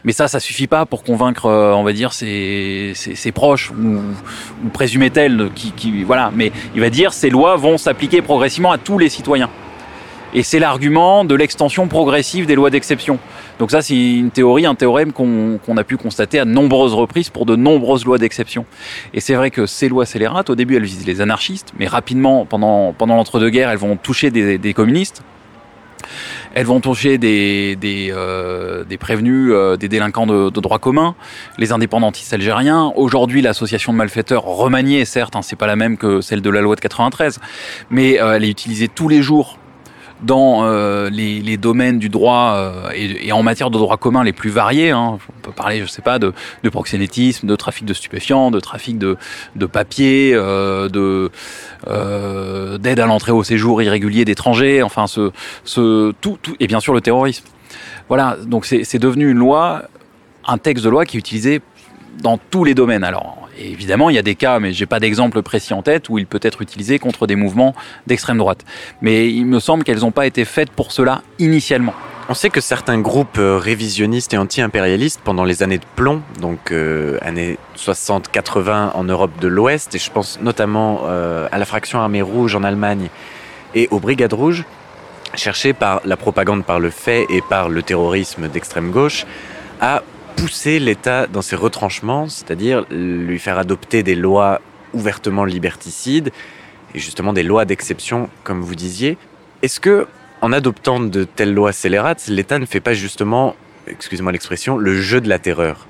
mais 0.06 0.12
ça, 0.12 0.28
ça 0.28 0.38
suffit 0.38 0.68
pas 0.68 0.86
pour 0.86 1.02
convaincre, 1.02 1.46
euh, 1.46 1.74
on 1.74 1.82
va 1.82 1.92
dire, 1.92 2.12
ses, 2.12 2.94
proches 3.34 3.72
ou, 3.72 3.98
ou 4.64 4.68
présumés 4.72 5.10
qui, 5.54 5.72
qui, 5.72 6.04
voilà. 6.04 6.30
Mais 6.34 6.52
il 6.74 6.80
va 6.80 6.90
dire 6.90 7.12
ces 7.12 7.28
lois 7.28 7.56
vont 7.56 7.76
s'appliquer 7.76 8.22
progressivement 8.22 8.70
à 8.70 8.78
tous 8.78 8.98
les 8.98 9.08
citoyens. 9.08 9.50
Et 10.32 10.42
c'est 10.42 10.58
l'argument 10.58 11.24
de 11.24 11.34
l'extension 11.34 11.88
progressive 11.88 12.46
des 12.46 12.54
lois 12.54 12.70
d'exception. 12.70 13.18
Donc 13.58 13.70
ça, 13.70 13.82
c'est 13.82 13.96
une 13.96 14.30
théorie, 14.30 14.66
un 14.66 14.74
théorème 14.74 15.12
qu'on 15.12 15.58
qu 15.64 15.72
a 15.76 15.84
pu 15.84 15.96
constater 15.96 16.38
à 16.38 16.44
nombreuses 16.44 16.94
reprises 16.94 17.30
pour 17.30 17.44
de 17.44 17.56
nombreuses 17.56 18.04
lois 18.04 18.18
d'exception. 18.18 18.64
Et 19.12 19.20
c'est 19.20 19.34
vrai 19.34 19.50
que 19.50 19.66
ces 19.66 19.88
lois 19.88 20.06
scélérates, 20.06 20.50
au 20.50 20.54
début, 20.54 20.76
elles 20.76 20.84
visent 20.84 21.06
les 21.06 21.20
anarchistes, 21.20 21.72
mais 21.78 21.86
rapidement, 21.86 22.44
pendant, 22.44 22.94
l'entre-deux-guerres, 23.00 23.70
elles 23.70 23.78
vont 23.78 23.96
toucher 23.96 24.30
des 24.30 24.74
communistes. 24.74 25.22
Elles 26.56 26.64
vont 26.64 26.80
toucher 26.80 27.18
des, 27.18 27.76
des, 27.76 28.08
euh, 28.10 28.82
prévenus, 28.98 29.50
euh, 29.52 29.76
des 29.76 29.88
délinquants 29.88 30.26
de, 30.26 30.48
de, 30.48 30.60
droit 30.62 30.78
commun, 30.78 31.14
les 31.58 31.70
indépendantistes 31.70 32.32
algériens. 32.32 32.94
Aujourd'hui, 32.96 33.42
l'association 33.42 33.92
de 33.92 33.98
malfaiteurs 33.98 34.44
remaniée, 34.44 35.04
certes, 35.04 35.36
hein, 35.36 35.42
c'est 35.42 35.54
pas 35.54 35.66
la 35.66 35.76
même 35.76 35.98
que 35.98 36.22
celle 36.22 36.40
de 36.40 36.48
la 36.48 36.62
loi 36.62 36.74
de 36.74 36.80
93, 36.80 37.40
mais 37.90 38.22
euh, 38.22 38.36
elle 38.36 38.44
est 38.44 38.48
utilisée 38.48 38.88
tous 38.88 39.10
les 39.10 39.20
jours 39.20 39.58
dans 40.22 40.64
euh, 40.64 41.10
les, 41.10 41.40
les, 41.40 41.56
domaines 41.56 41.98
du 41.98 42.08
droit 42.08 42.54
euh, 42.56 42.90
et, 42.94 43.28
et, 43.28 43.32
en 43.32 43.42
matière 43.42 43.70
de 43.70 43.78
droit 43.78 43.96
commun 43.96 44.24
les 44.24 44.32
plus 44.32 44.50
variés. 44.50 44.90
Hein. 44.90 45.18
On 45.28 45.40
peut 45.42 45.52
parler, 45.52 45.80
je 45.80 45.86
sais 45.86 46.02
pas, 46.02 46.18
de, 46.18 46.32
de, 46.62 46.68
proxénétisme, 46.68 47.46
de 47.46 47.56
trafic 47.56 47.84
de 47.84 47.94
stupéfiants, 47.94 48.50
de 48.50 48.60
trafic 48.60 48.98
de, 48.98 49.16
de 49.56 49.66
papier, 49.66 50.32
euh, 50.34 50.88
de 50.88 51.30
euh, 51.88 52.78
d'aide 52.78 53.00
à 53.00 53.06
l'entrée 53.06 53.32
au 53.32 53.44
séjour 53.44 53.82
irrégulier 53.82 54.24
d'étrangers. 54.24 54.82
Enfin, 54.82 55.06
ce, 55.06 55.32
ce 55.64 56.12
tout, 56.20 56.38
tout, 56.40 56.56
et 56.60 56.66
bien 56.66 56.80
sûr 56.80 56.94
le 56.94 57.00
terrorisme. 57.00 57.44
Voilà, 58.08 58.36
donc 58.46 58.66
c'est 58.66 58.98
devenu 58.98 59.30
une 59.30 59.38
loi, 59.38 59.82
un 60.46 60.58
texte 60.58 60.84
de 60.84 60.90
loi 60.90 61.04
qui 61.04 61.16
est 61.16 61.20
utilisé 61.20 61.60
dans 62.22 62.38
tous 62.38 62.62
les 62.62 62.74
domaines. 62.74 63.02
Alors, 63.02 63.45
évidemment, 63.58 64.10
il 64.10 64.16
y 64.16 64.18
a 64.18 64.22
des 64.22 64.34
cas, 64.34 64.58
mais 64.58 64.72
j'ai 64.72 64.86
pas 64.86 65.00
d'exemple 65.00 65.42
précis 65.42 65.74
en 65.74 65.82
tête, 65.82 66.08
où 66.08 66.18
il 66.18 66.26
peut 66.26 66.40
être 66.42 66.62
utilisé 66.62 66.98
contre 66.98 67.26
des 67.26 67.36
mouvements 67.36 67.74
d'extrême 68.06 68.38
droite. 68.38 68.64
Mais 69.00 69.30
il 69.30 69.46
me 69.46 69.60
semble 69.60 69.84
qu'elles 69.84 70.00
n'ont 70.00 70.12
pas 70.12 70.26
été 70.26 70.44
faites 70.44 70.70
pour 70.70 70.92
cela 70.92 71.22
initialement. 71.38 71.94
On 72.28 72.34
sait 72.34 72.50
que 72.50 72.60
certains 72.60 72.98
groupes 72.98 73.38
euh, 73.38 73.56
révisionnistes 73.56 74.34
et 74.34 74.38
anti-impérialistes, 74.38 75.20
pendant 75.22 75.44
les 75.44 75.62
années 75.62 75.78
de 75.78 75.84
plomb, 75.94 76.22
donc 76.40 76.72
euh, 76.72 77.18
années 77.22 77.56
60-80 77.76 78.90
en 78.94 79.04
Europe 79.04 79.30
de 79.40 79.46
l'Ouest, 79.46 79.94
et 79.94 79.98
je 79.98 80.10
pense 80.10 80.40
notamment 80.40 81.02
euh, 81.04 81.46
à 81.52 81.58
la 81.58 81.64
fraction 81.64 82.00
armée 82.00 82.22
rouge 82.22 82.56
en 82.56 82.64
Allemagne 82.64 83.10
et 83.76 83.86
aux 83.92 84.00
brigades 84.00 84.32
rouges, 84.32 84.64
cherchaient 85.34 85.72
par 85.72 86.00
la 86.04 86.16
propagande 86.16 86.64
par 86.64 86.80
le 86.80 86.90
fait 86.90 87.26
et 87.30 87.42
par 87.48 87.68
le 87.68 87.82
terrorisme 87.82 88.48
d'extrême 88.48 88.90
gauche 88.90 89.24
à 89.80 90.02
pousser 90.36 90.78
l'État 90.78 91.26
dans 91.26 91.42
ses 91.42 91.56
retranchements, 91.56 92.28
c'est-à-dire 92.28 92.84
lui 92.90 93.38
faire 93.38 93.58
adopter 93.58 94.02
des 94.02 94.14
lois 94.14 94.60
ouvertement 94.92 95.44
liberticides 95.44 96.30
et 96.94 96.98
justement 96.98 97.32
des 97.32 97.42
lois 97.42 97.64
d'exception, 97.64 98.28
comme 98.44 98.60
vous 98.60 98.74
disiez. 98.74 99.18
Est-ce 99.62 99.80
que, 99.80 100.06
en 100.42 100.52
adoptant 100.52 101.00
de 101.00 101.24
telles 101.24 101.54
lois 101.54 101.72
scélérates, 101.72 102.26
l'État 102.28 102.58
ne 102.58 102.66
fait 102.66 102.80
pas 102.80 102.94
justement, 102.94 103.56
excusez-moi 103.86 104.32
l'expression, 104.32 104.76
le 104.76 105.00
jeu 105.00 105.20
de 105.20 105.28
la 105.28 105.38
terreur? 105.38 105.86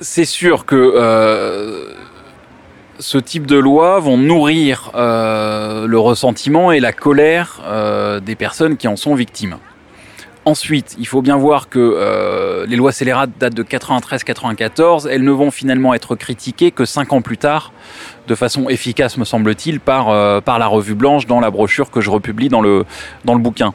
C'est 0.00 0.24
sûr 0.24 0.66
que 0.66 0.76
euh, 0.76 1.92
ce 2.98 3.18
type 3.18 3.46
de 3.46 3.56
lois 3.56 4.00
vont 4.00 4.16
nourrir 4.16 4.90
euh, 4.94 5.86
le 5.86 5.98
ressentiment 5.98 6.72
et 6.72 6.80
la 6.80 6.92
colère 6.92 7.60
euh, 7.64 8.20
des 8.20 8.34
personnes 8.34 8.76
qui 8.76 8.88
en 8.88 8.96
sont 8.96 9.14
victimes. 9.14 9.58
Ensuite, 10.46 10.94
il 10.98 11.06
faut 11.06 11.22
bien 11.22 11.38
voir 11.38 11.70
que 11.70 11.78
euh, 11.78 12.66
les 12.66 12.76
lois 12.76 12.92
scélérates 12.92 13.30
datent 13.40 13.54
de 13.54 13.62
93-94. 13.62 15.08
Elles 15.08 15.24
ne 15.24 15.30
vont 15.30 15.50
finalement 15.50 15.94
être 15.94 16.16
critiquées 16.16 16.70
que 16.70 16.84
cinq 16.84 17.14
ans 17.14 17.22
plus 17.22 17.38
tard, 17.38 17.72
de 18.28 18.34
façon 18.34 18.68
efficace, 18.68 19.16
me 19.16 19.24
semble-t-il, 19.24 19.80
par, 19.80 20.10
euh, 20.10 20.40
la 20.46 20.66
revue 20.66 20.94
blanche 20.94 21.26
dans 21.26 21.40
la 21.40 21.50
brochure 21.50 21.90
que 21.90 22.02
je 22.02 22.10
republie 22.10 22.50
dans 22.50 22.60
le, 22.60 22.84
bouquin. 23.24 23.72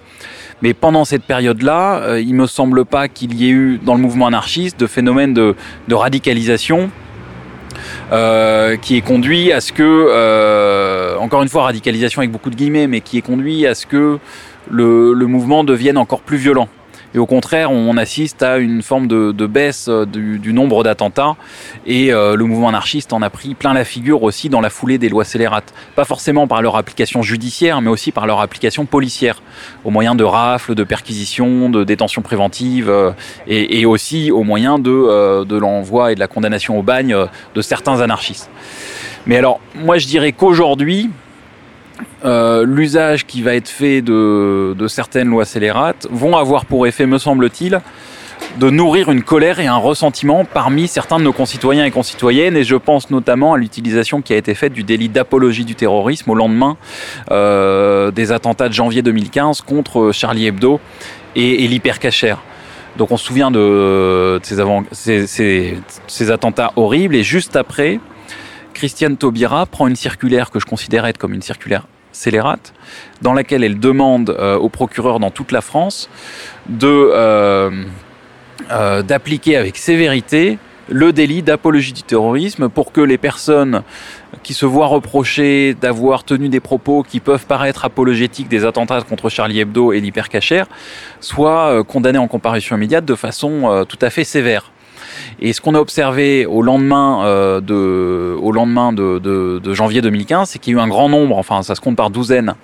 Mais 0.61 0.75
pendant 0.75 1.05
cette 1.05 1.23
période-là, 1.23 2.01
euh, 2.01 2.21
il 2.21 2.35
me 2.35 2.45
semble 2.45 2.85
pas 2.85 3.07
qu'il 3.07 3.33
y 3.33 3.47
ait 3.47 3.51
eu 3.51 3.79
dans 3.83 3.95
le 3.95 4.01
mouvement 4.01 4.27
anarchiste 4.27 4.79
de 4.79 4.85
phénomène 4.85 5.33
de, 5.33 5.55
radicalisation 5.89 6.91
euh, 8.11 8.77
qui 8.77 8.95
est 8.95 9.01
conduit 9.01 9.51
à 9.51 9.61
ce 9.61 9.73
que, 9.73 11.17
encore 11.17 11.41
une 11.41 11.49
fois, 11.49 11.63
radicalisation 11.63 12.19
avec 12.19 12.31
beaucoup 12.31 12.51
de 12.51 12.55
guillemets, 12.55 12.85
mais 12.85 13.01
qui 13.01 13.17
est 13.17 13.21
conduit 13.21 13.65
à 13.65 13.73
ce 13.73 13.87
que 13.87 14.19
le, 14.69 15.13
mouvement 15.25 15.63
devienne 15.63 15.97
encore 15.97 16.21
plus 16.21 16.37
violent. 16.37 16.67
Et 17.15 17.17
au 17.17 17.25
contraire, 17.25 17.71
on 17.71 17.97
assiste 17.97 18.43
à 18.43 18.59
une 18.59 18.83
forme 18.83 19.07
de, 19.07 19.47
baisse 19.47 19.89
du, 19.89 20.37
du 20.37 20.53
nombre 20.53 20.83
d'attentats. 20.83 21.37
Et 21.87 22.13
euh, 22.13 22.35
le 22.35 22.45
mouvement 22.45 22.69
anarchiste 22.69 23.13
en 23.13 23.23
a 23.23 23.31
pris 23.31 23.55
plein 23.55 23.73
la 23.73 23.83
figure 23.83 24.21
aussi 24.21 24.47
dans 24.47 24.61
la 24.61 24.69
foulée 24.69 24.99
des 24.99 25.09
lois 25.09 25.25
scélérates. 25.25 25.73
Pas 25.95 26.05
forcément 26.05 26.47
par 26.47 26.61
leur 26.61 26.75
application 26.75 27.23
judiciaire, 27.23 27.81
mais 27.81 27.89
aussi 27.89 28.11
par 28.11 28.27
leur 28.27 28.41
application 28.41 28.85
policière, 28.85 29.41
au 29.83 29.89
moyen 29.89 30.13
de 30.13 30.23
rafles, 30.23 30.75
de 30.75 30.83
perquisitions, 30.83 31.69
de 31.69 31.83
détentions 31.83 32.21
préventives, 32.21 32.89
euh, 32.89 33.11
et, 33.47 33.87
aussi 33.87 34.29
au 34.29 34.43
moyen 34.43 34.77
de, 34.77 34.91
euh, 34.91 35.45
de 35.45 35.57
l'envoi 35.57 36.11
et 36.11 36.15
de 36.15 36.19
la 36.19 36.27
condamnation 36.27 36.77
au 36.77 36.83
bagne 36.83 37.15
de 37.55 37.61
certains 37.61 38.01
anarchistes. 38.01 38.51
Mais 39.25 39.37
alors, 39.37 39.59
moi 39.73 39.97
je 39.97 40.05
dirais 40.05 40.31
qu'aujourd'hui, 40.31 41.09
euh, 42.25 42.65
l'usage 42.65 43.25
qui 43.25 43.41
va 43.41 43.55
être 43.55 43.67
fait 43.67 44.01
de, 44.01 44.75
certaines 44.87 45.29
lois 45.29 45.45
scélérates 45.45 46.07
vont 46.09 46.35
avoir 46.35 46.65
pour 46.65 46.87
effet, 46.87 47.05
me 47.05 47.17
semble-t-il, 47.17 47.81
de 48.57 48.69
nourrir 48.69 49.11
une 49.11 49.21
colère 49.21 49.59
et 49.59 49.67
un 49.67 49.77
ressentiment 49.77 50.45
parmi 50.45 50.87
certains 50.87 51.19
de 51.19 51.23
nos 51.23 51.33
concitoyens 51.33 51.85
et 51.85 51.91
concitoyennes, 51.91 52.55
et 52.55 52.63
je 52.63 52.75
pense 52.75 53.09
notamment 53.09 53.53
à 53.53 53.57
l'utilisation 53.57 54.21
qui 54.21 54.33
a 54.33 54.37
été 54.37 54.53
faite 54.55 54.73
du 54.73 54.83
délit 54.83 55.09
d'apologie 55.09 55.65
du 55.65 55.75
terrorisme 55.75 56.29
au 56.31 56.35
lendemain 56.35 56.77
euh, 57.31 58.11
des 58.11 58.31
attentats 58.31 58.69
de 58.69 58.73
janvier 58.73 59.01
2015 59.01 59.61
contre 59.61 60.11
Charlie 60.13 60.47
Hebdo 60.47 60.79
et, 61.35 61.63
et 61.63 61.67
l'hypercachère. 61.67 62.39
Donc 62.97 63.11
on 63.11 63.17
se 63.17 63.25
souvient 63.25 63.51
de, 63.51 64.39
ces, 64.91 65.77
ces 66.07 66.31
attentats 66.31 66.71
horribles, 66.75 67.15
et 67.15 67.23
juste 67.23 67.55
après, 67.55 67.99
Christiane 68.73 69.17
Taubira 69.17 69.65
prend 69.65 69.87
une 69.87 69.95
circulaire 69.95 70.51
que 70.51 70.59
je 70.59 70.65
considère 70.65 71.05
être 71.05 71.17
comme 71.17 71.33
une 71.33 71.41
circulaire 71.41 71.85
scélérate, 72.11 72.73
dans 73.21 73.33
laquelle 73.33 73.63
elle 73.63 73.79
demande 73.79 74.29
euh, 74.31 74.57
au 74.57 74.69
procureur 74.69 75.19
dans 75.19 75.31
toute 75.31 75.51
la 75.51 75.61
France 75.61 76.09
de 76.67 76.87
euh, 76.87 77.69
euh, 78.71 79.01
d'appliquer 79.03 79.57
avec 79.57 79.77
sévérité 79.77 80.57
le 80.91 81.13
délit 81.13 81.43
d'apologie 81.43 81.93
du 81.93 82.01
terrorisme 82.01 82.67
pour 82.67 82.91
que 82.91 83.01
les 83.01 83.19
personnes 83.19 83.83
qui 84.41 84.55
se 84.55 84.65
voient 84.65 84.87
reprocher 84.87 85.75
d'avoir 85.79 86.23
tenu 86.23 86.49
des 86.49 86.59
propos 86.59 87.03
qui 87.03 87.19
peuvent 87.19 87.45
paraître 87.45 87.85
apologétiques 87.85 88.47
des 88.47 88.65
attentats 88.65 89.01
contre 89.01 89.29
Charlie 89.29 89.59
Hebdo 89.59 89.93
et 89.93 90.01
l'hypercachère 90.01 90.65
soient 91.19 91.83
condamnées 91.83 92.17
en 92.17 92.27
comparution 92.27 92.75
immédiate 92.75 93.05
de 93.05 93.13
façon 93.13 93.85
tout 93.87 93.99
à 94.01 94.09
fait 94.09 94.23
sévère. 94.23 94.71
Et 95.39 95.53
ce 95.53 95.61
qu'on 95.61 95.75
a 95.75 95.79
observé 95.79 96.47
au 96.47 96.63
lendemain, 96.63 97.61
de, 97.61 98.08
au 98.49 98.51
lendemain 98.51 98.91
de, 98.91 99.73
janvier 99.73 100.01
2015, 100.01 100.49
c'est 100.49 100.59
qu'il 100.59 100.73
y 100.73 100.75
a 100.75 100.79
eu 100.79 100.83
un 100.83 100.87
grand 100.87 101.07
nombre, 101.07 101.37
enfin 101.37 101.61
ça 101.61 101.75
se 101.75 101.81
compte 101.81 101.95
par 101.95 102.09
douzaines, 102.09 102.55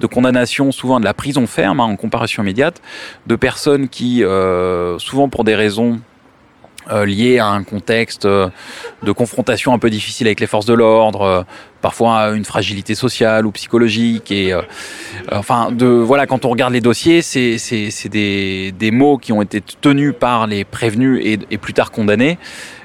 de 0.00 0.06
condamnations, 0.06 0.72
souvent 0.72 1.00
de 1.00 1.04
la 1.04 1.14
prison 1.14 1.46
ferme, 1.46 1.80
hein, 1.80 1.84
en 1.84 1.96
comparution 1.96 2.42
immédiate, 2.42 2.80
de 3.26 3.36
personnes 3.36 3.88
qui, 3.88 4.24
euh, 4.24 4.98
souvent 4.98 5.28
pour 5.28 5.44
des 5.44 5.54
raisons 5.54 6.00
euh, 6.90 7.04
lié 7.06 7.38
à 7.38 7.48
un 7.48 7.62
contexte 7.62 8.26
euh, 8.26 8.48
de 9.02 9.12
confrontation 9.12 9.72
un 9.72 9.78
peu 9.78 9.88
difficile 9.88 10.26
avec 10.26 10.40
les 10.40 10.46
forces 10.46 10.66
de 10.66 10.74
l'ordre, 10.74 11.44
parfois 11.82 12.30
une 12.30 12.44
fragilité 12.44 12.94
sociale 12.94 13.44
ou 13.46 13.50
psychologique. 13.52 14.30
Et 14.30 14.54
enfin, 15.30 15.70
de 15.72 15.86
voilà, 15.86 16.26
quand 16.26 16.46
on 16.46 16.50
regarde 16.50 16.72
les 16.72 16.80
dossiers, 16.80 17.20
c'est 17.20 18.08
des, 18.08 18.90
mots 18.92 19.18
qui 19.18 19.32
ont 19.32 19.42
été 19.42 19.60
tenus 19.60 20.14
par 20.18 20.46
les 20.46 20.64
prévenus 20.64 21.20
et 21.50 21.58
plus 21.58 21.74
tard 21.74 21.90
condamnés 21.90 22.38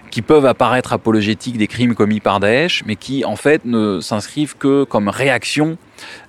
qui 0.10 0.22
peuvent 0.22 0.46
apparaître 0.46 0.94
apologétiques 0.94 1.58
des 1.58 1.68
crimes 1.68 1.96
commis 1.96 2.20
par 2.20 2.40
Daesh, 2.40 2.84
mais 2.86 2.96
qui 2.96 3.26
en 3.26 3.36
fait 3.36 3.66
ne 3.66 4.00
s'inscrivent 4.00 4.58
que 4.58 4.84
comme 4.84 5.08
réaction 5.10 5.78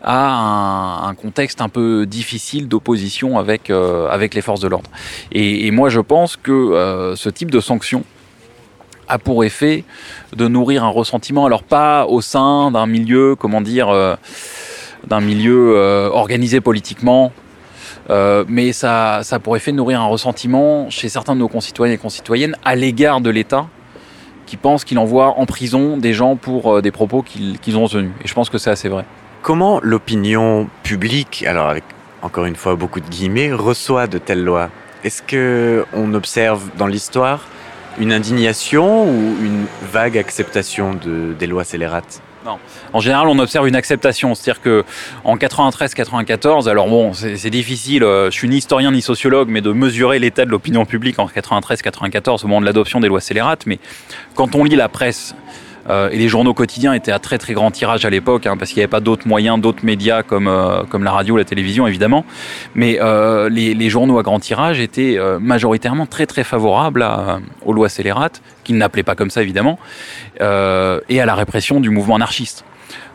à 0.03 1.07
un, 1.07 1.15
contexte 1.15 1.61
un 1.61 1.69
peu 1.69 2.07
difficile 2.07 2.69
d'opposition 2.69 3.39
avec, 3.39 3.71
euh, 3.71 4.09
avec 4.09 4.35
les 4.35 4.43
forces 4.43 4.61
de 4.61 4.69
l'ordre. 4.69 4.91
Et, 5.33 5.71
moi 5.71 5.89
je 5.89 6.01
pense 6.01 6.37
que 6.37 6.51
euh, 6.51 7.17
ce 7.17 7.29
type 7.29 7.51
de 7.51 7.61
sanction 7.61 8.05
a 9.09 9.19
pour 9.19 9.45
effet 9.45 9.85
de 10.37 10.47
nourrir 10.49 10.85
un 10.85 10.89
ressentiment, 10.89 11.47
alors 11.47 11.63
pas 11.63 12.07
au 12.07 12.21
sein 12.21 12.71
d'un 12.71 12.87
milieu, 12.87 13.35
comment 13.37 13.61
dire, 13.61 13.89
euh, 13.89 14.17
d'un 15.07 15.21
milieu 15.21 16.11
organisé 16.13 16.61
politiquement, 16.61 17.33
mais 18.49 18.73
ça, 18.73 19.21
ça 19.23 19.37
a 19.37 19.39
pour 19.39 19.57
effet 19.57 19.73
de 19.73 19.77
nourrir 19.77 20.01
un 20.01 20.07
ressentiment 20.07 20.91
chez 20.91 21.09
certains 21.09 21.35
de 21.35 21.41
nos 21.41 21.49
concitoyens 21.49 21.95
et 21.95 21.99
concitoyennes 21.99 22.57
à 22.65 22.75
l'égard 22.75 23.21
de 23.21 23.31
l'État 23.31 23.67
qui 24.47 24.57
pensent 24.57 24.85
qu'il 24.85 24.99
envoie 24.99 25.39
en 25.39 25.47
prison 25.47 25.97
des 25.97 26.13
gens 26.13 26.35
pour 26.35 26.83
des 26.83 26.91
propos 26.91 27.23
qu'ils 27.23 27.77
ont 27.77 27.87
tenus. 27.87 28.11
Et 28.25 28.29
je 28.29 28.35
pense 28.35 28.51
que 28.51 28.59
c'est 28.59 28.71
assez 28.71 28.89
vrai. 28.89 29.05
Comment 29.43 29.81
l'opinion 29.83 30.69
publique, 30.83 31.45
alors 31.47 31.69
avec 31.69 31.85
encore 32.23 32.45
une 32.45 32.57
fois 32.57 32.75
beaucoup 32.75 33.01
de 33.01 33.09
guillemets, 33.09 33.53
reçoit 33.53 34.07
de 34.07 34.19
telles 34.19 34.45
lois? 34.45 34.71
Est-ce 35.05 35.23
que 35.23 35.87
on 35.95 36.13
observe 36.15 36.69
dans 36.77 36.87
l'histoire 36.87 37.47
une 37.99 38.13
indignation 38.13 39.05
ou 39.05 39.37
une 39.43 39.65
vague 39.91 40.19
acceptation 40.19 40.95
de, 40.95 41.33
des 41.39 41.47
lois 41.47 41.65
scélérates? 41.65 42.21
En 42.93 43.01
général, 43.01 43.29
on 43.29 43.39
observe 43.39 43.69
une 43.69 43.77
acceptation. 43.77 44.35
C'est-à-dire 44.35 44.63
que 44.63 44.85
en 45.25 45.37
93-94, 45.37 46.69
alors 46.69 46.89
bon, 46.89 47.13
c'est 47.13 47.51
difficile, 47.51 48.03
euh, 48.03 48.31
je 48.31 48.37
suis 48.37 48.49
ni 48.49 48.57
historien 48.57 48.93
ni 48.93 49.03
sociologue, 49.03 49.49
mais 49.49 49.61
de 49.61 49.73
mesurer 49.73 50.19
l'état 50.19 50.45
de 50.45 50.51
l'opinion 50.51 50.87
publique 50.87 51.19
en 51.19 51.27
93-94 51.27 52.45
au 52.45 52.49
moment 52.49 52.61
de 52.61 52.67
l'adoption 52.67 53.01
des 53.01 53.09
lois 53.09 53.21
scélérates. 53.21 53.67
Mais 53.67 53.79
quand 54.35 54.55
on 54.55 54.65
lit 54.65 54.77
la 54.77 54.89
presse 54.89 55.35
et 55.89 56.17
les 56.17 56.29
journaux 56.29 56.55
quotidiens 56.55 56.93
étaient 56.93 57.13
à 57.13 57.19
très 57.19 57.39
très 57.39 57.53
grand 57.53 57.71
tirage 57.71 58.05
à 58.05 58.11
l'époque, 58.11 58.47
hein, 58.47 58.57
parce 58.57 58.71
qu'il 58.71 58.79
n'y 58.79 58.85
avait 58.85 58.91
pas 58.91 59.01
d'autres 59.01 59.27
moyens, 59.27 59.61
d'autres 59.61 59.85
médias 59.85 60.23
comme, 60.23 60.49
euh, 60.49 60.83
la 60.93 61.11
radio, 61.11 61.37
la 61.37 61.45
télévision 61.45 61.87
évidemment. 61.87 62.25
Mais 62.75 62.99
euh, 63.01 63.49
les, 63.49 63.75
les, 63.75 63.91
journaux 63.91 64.19
à 64.19 64.23
grand 64.23 64.39
tirage 64.41 64.81
étaient 64.81 65.19
majoritairement 65.41 66.07
très 66.07 66.27
très 66.27 66.45
favorables 66.45 67.07
aux 67.65 67.73
lois 67.73 67.89
scélérates, 67.89 68.43
qu'ils 68.65 68.77
n'appelaient 68.77 69.03
pas 69.03 69.15
comme 69.15 69.31
ça 69.31 69.43
évidemment, 69.43 69.79
et 70.39 71.21
à 71.21 71.27
la 71.27 71.35
répression 71.35 71.81
du 71.81 71.91
mouvement 71.91 72.17
anarchiste. 72.17 72.65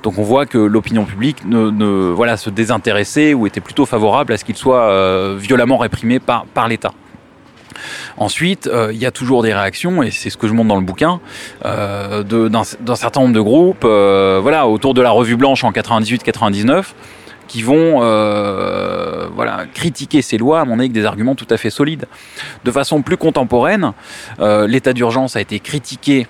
Donc 0.03 0.17
on 0.17 0.23
voit 0.23 0.45
que 0.45 0.57
l'opinion 0.57 1.05
publique 1.05 1.45
ne, 1.45 2.11
voilà, 2.11 2.37
se 2.37 2.49
désintéressait 2.49 3.33
ou 3.33 3.47
était 3.47 3.61
plutôt 3.61 3.85
favorable 3.85 4.33
à 4.33 4.37
ce 4.37 4.45
qu'il 4.45 4.55
soit 4.55 5.35
violemment 5.35 5.77
réprimé 5.77 6.19
par 6.19 6.67
l'État. 6.67 6.91
Ensuite, 8.17 8.67
euh, 8.67 8.91
il 8.93 8.99
y 8.99 9.05
a 9.05 9.11
toujours 9.11 9.43
des 9.43 9.53
réactions, 9.53 10.03
et 10.03 10.11
c'est 10.11 10.29
ce 10.29 10.37
que 10.37 10.47
je 10.47 10.53
montre 10.53 10.69
dans 10.69 10.75
le 10.75 10.85
bouquin, 10.85 11.19
euh, 11.65 12.23
d'un 12.23 12.95
certain 12.95 13.21
nombre 13.21 13.33
de 13.33 13.41
groupes, 13.41 13.83
euh, 13.83 14.39
voilà, 14.41 14.67
autour 14.67 14.93
de 14.93 15.01
la 15.01 15.11
Revue 15.11 15.35
Blanche 15.35 15.63
en 15.63 15.71
98-99, 15.71 16.93
qui 17.47 17.61
vont 17.61 17.99
voilà, 19.35 19.65
critiquer 19.73 20.21
ces 20.21 20.37
lois, 20.37 20.61
à 20.61 20.65
mon 20.65 20.73
avis, 20.73 20.85
avec 20.85 20.93
des 20.93 21.05
arguments 21.05 21.35
tout 21.35 21.47
à 21.49 21.57
fait 21.57 21.69
solides. 21.69 22.05
De 22.63 22.71
façon 22.71 23.01
plus 23.01 23.17
contemporaine, 23.17 23.93
l'état 24.39 24.93
d'urgence 24.93 25.35
a 25.35 25.41
été 25.41 25.59
critiqué 25.59 26.27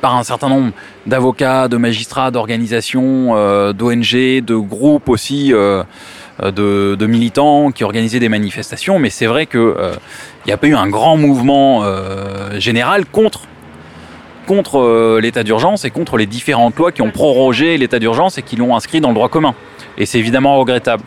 par 0.00 0.16
un 0.16 0.24
certain 0.24 0.48
nombre 0.48 0.72
d'avocats, 1.06 1.68
de 1.68 1.76
magistrats, 1.76 2.30
d'organisations, 2.32 3.72
d'ONG, 3.72 4.42
de 4.44 4.56
groupes 4.56 5.08
aussi 5.08 5.52
de, 6.42 6.94
de, 6.94 7.06
militants 7.06 7.70
qui 7.70 7.84
organisaient 7.84 8.20
des 8.20 8.28
manifestations, 8.28 8.98
mais 8.98 9.10
c'est 9.10 9.26
vrai 9.26 9.46
qu'il 9.46 9.60
euh, 9.60 9.94
n'y 10.46 10.52
a 10.52 10.56
pas 10.56 10.68
eu 10.68 10.74
un 10.74 10.88
grand 10.88 11.16
mouvement 11.16 11.82
euh, 11.82 12.58
général 12.60 13.06
contre 13.06 13.42
contre 14.48 14.78
euh, 14.78 15.20
l'état 15.20 15.44
d'urgence 15.44 15.84
et 15.84 15.90
contre 15.90 16.16
les 16.16 16.24
différentes 16.24 16.74
lois 16.76 16.90
qui 16.90 17.02
ont 17.02 17.10
prorogé 17.10 17.76
l'état 17.76 17.98
d'urgence 17.98 18.38
et 18.38 18.42
qui 18.42 18.56
l'ont 18.56 18.74
inscrit 18.74 19.02
dans 19.02 19.08
le 19.10 19.14
droit 19.14 19.28
commun. 19.28 19.54
Et 19.98 20.06
c'est 20.06 20.18
évidemment 20.18 20.58
regrettable. 20.58 21.04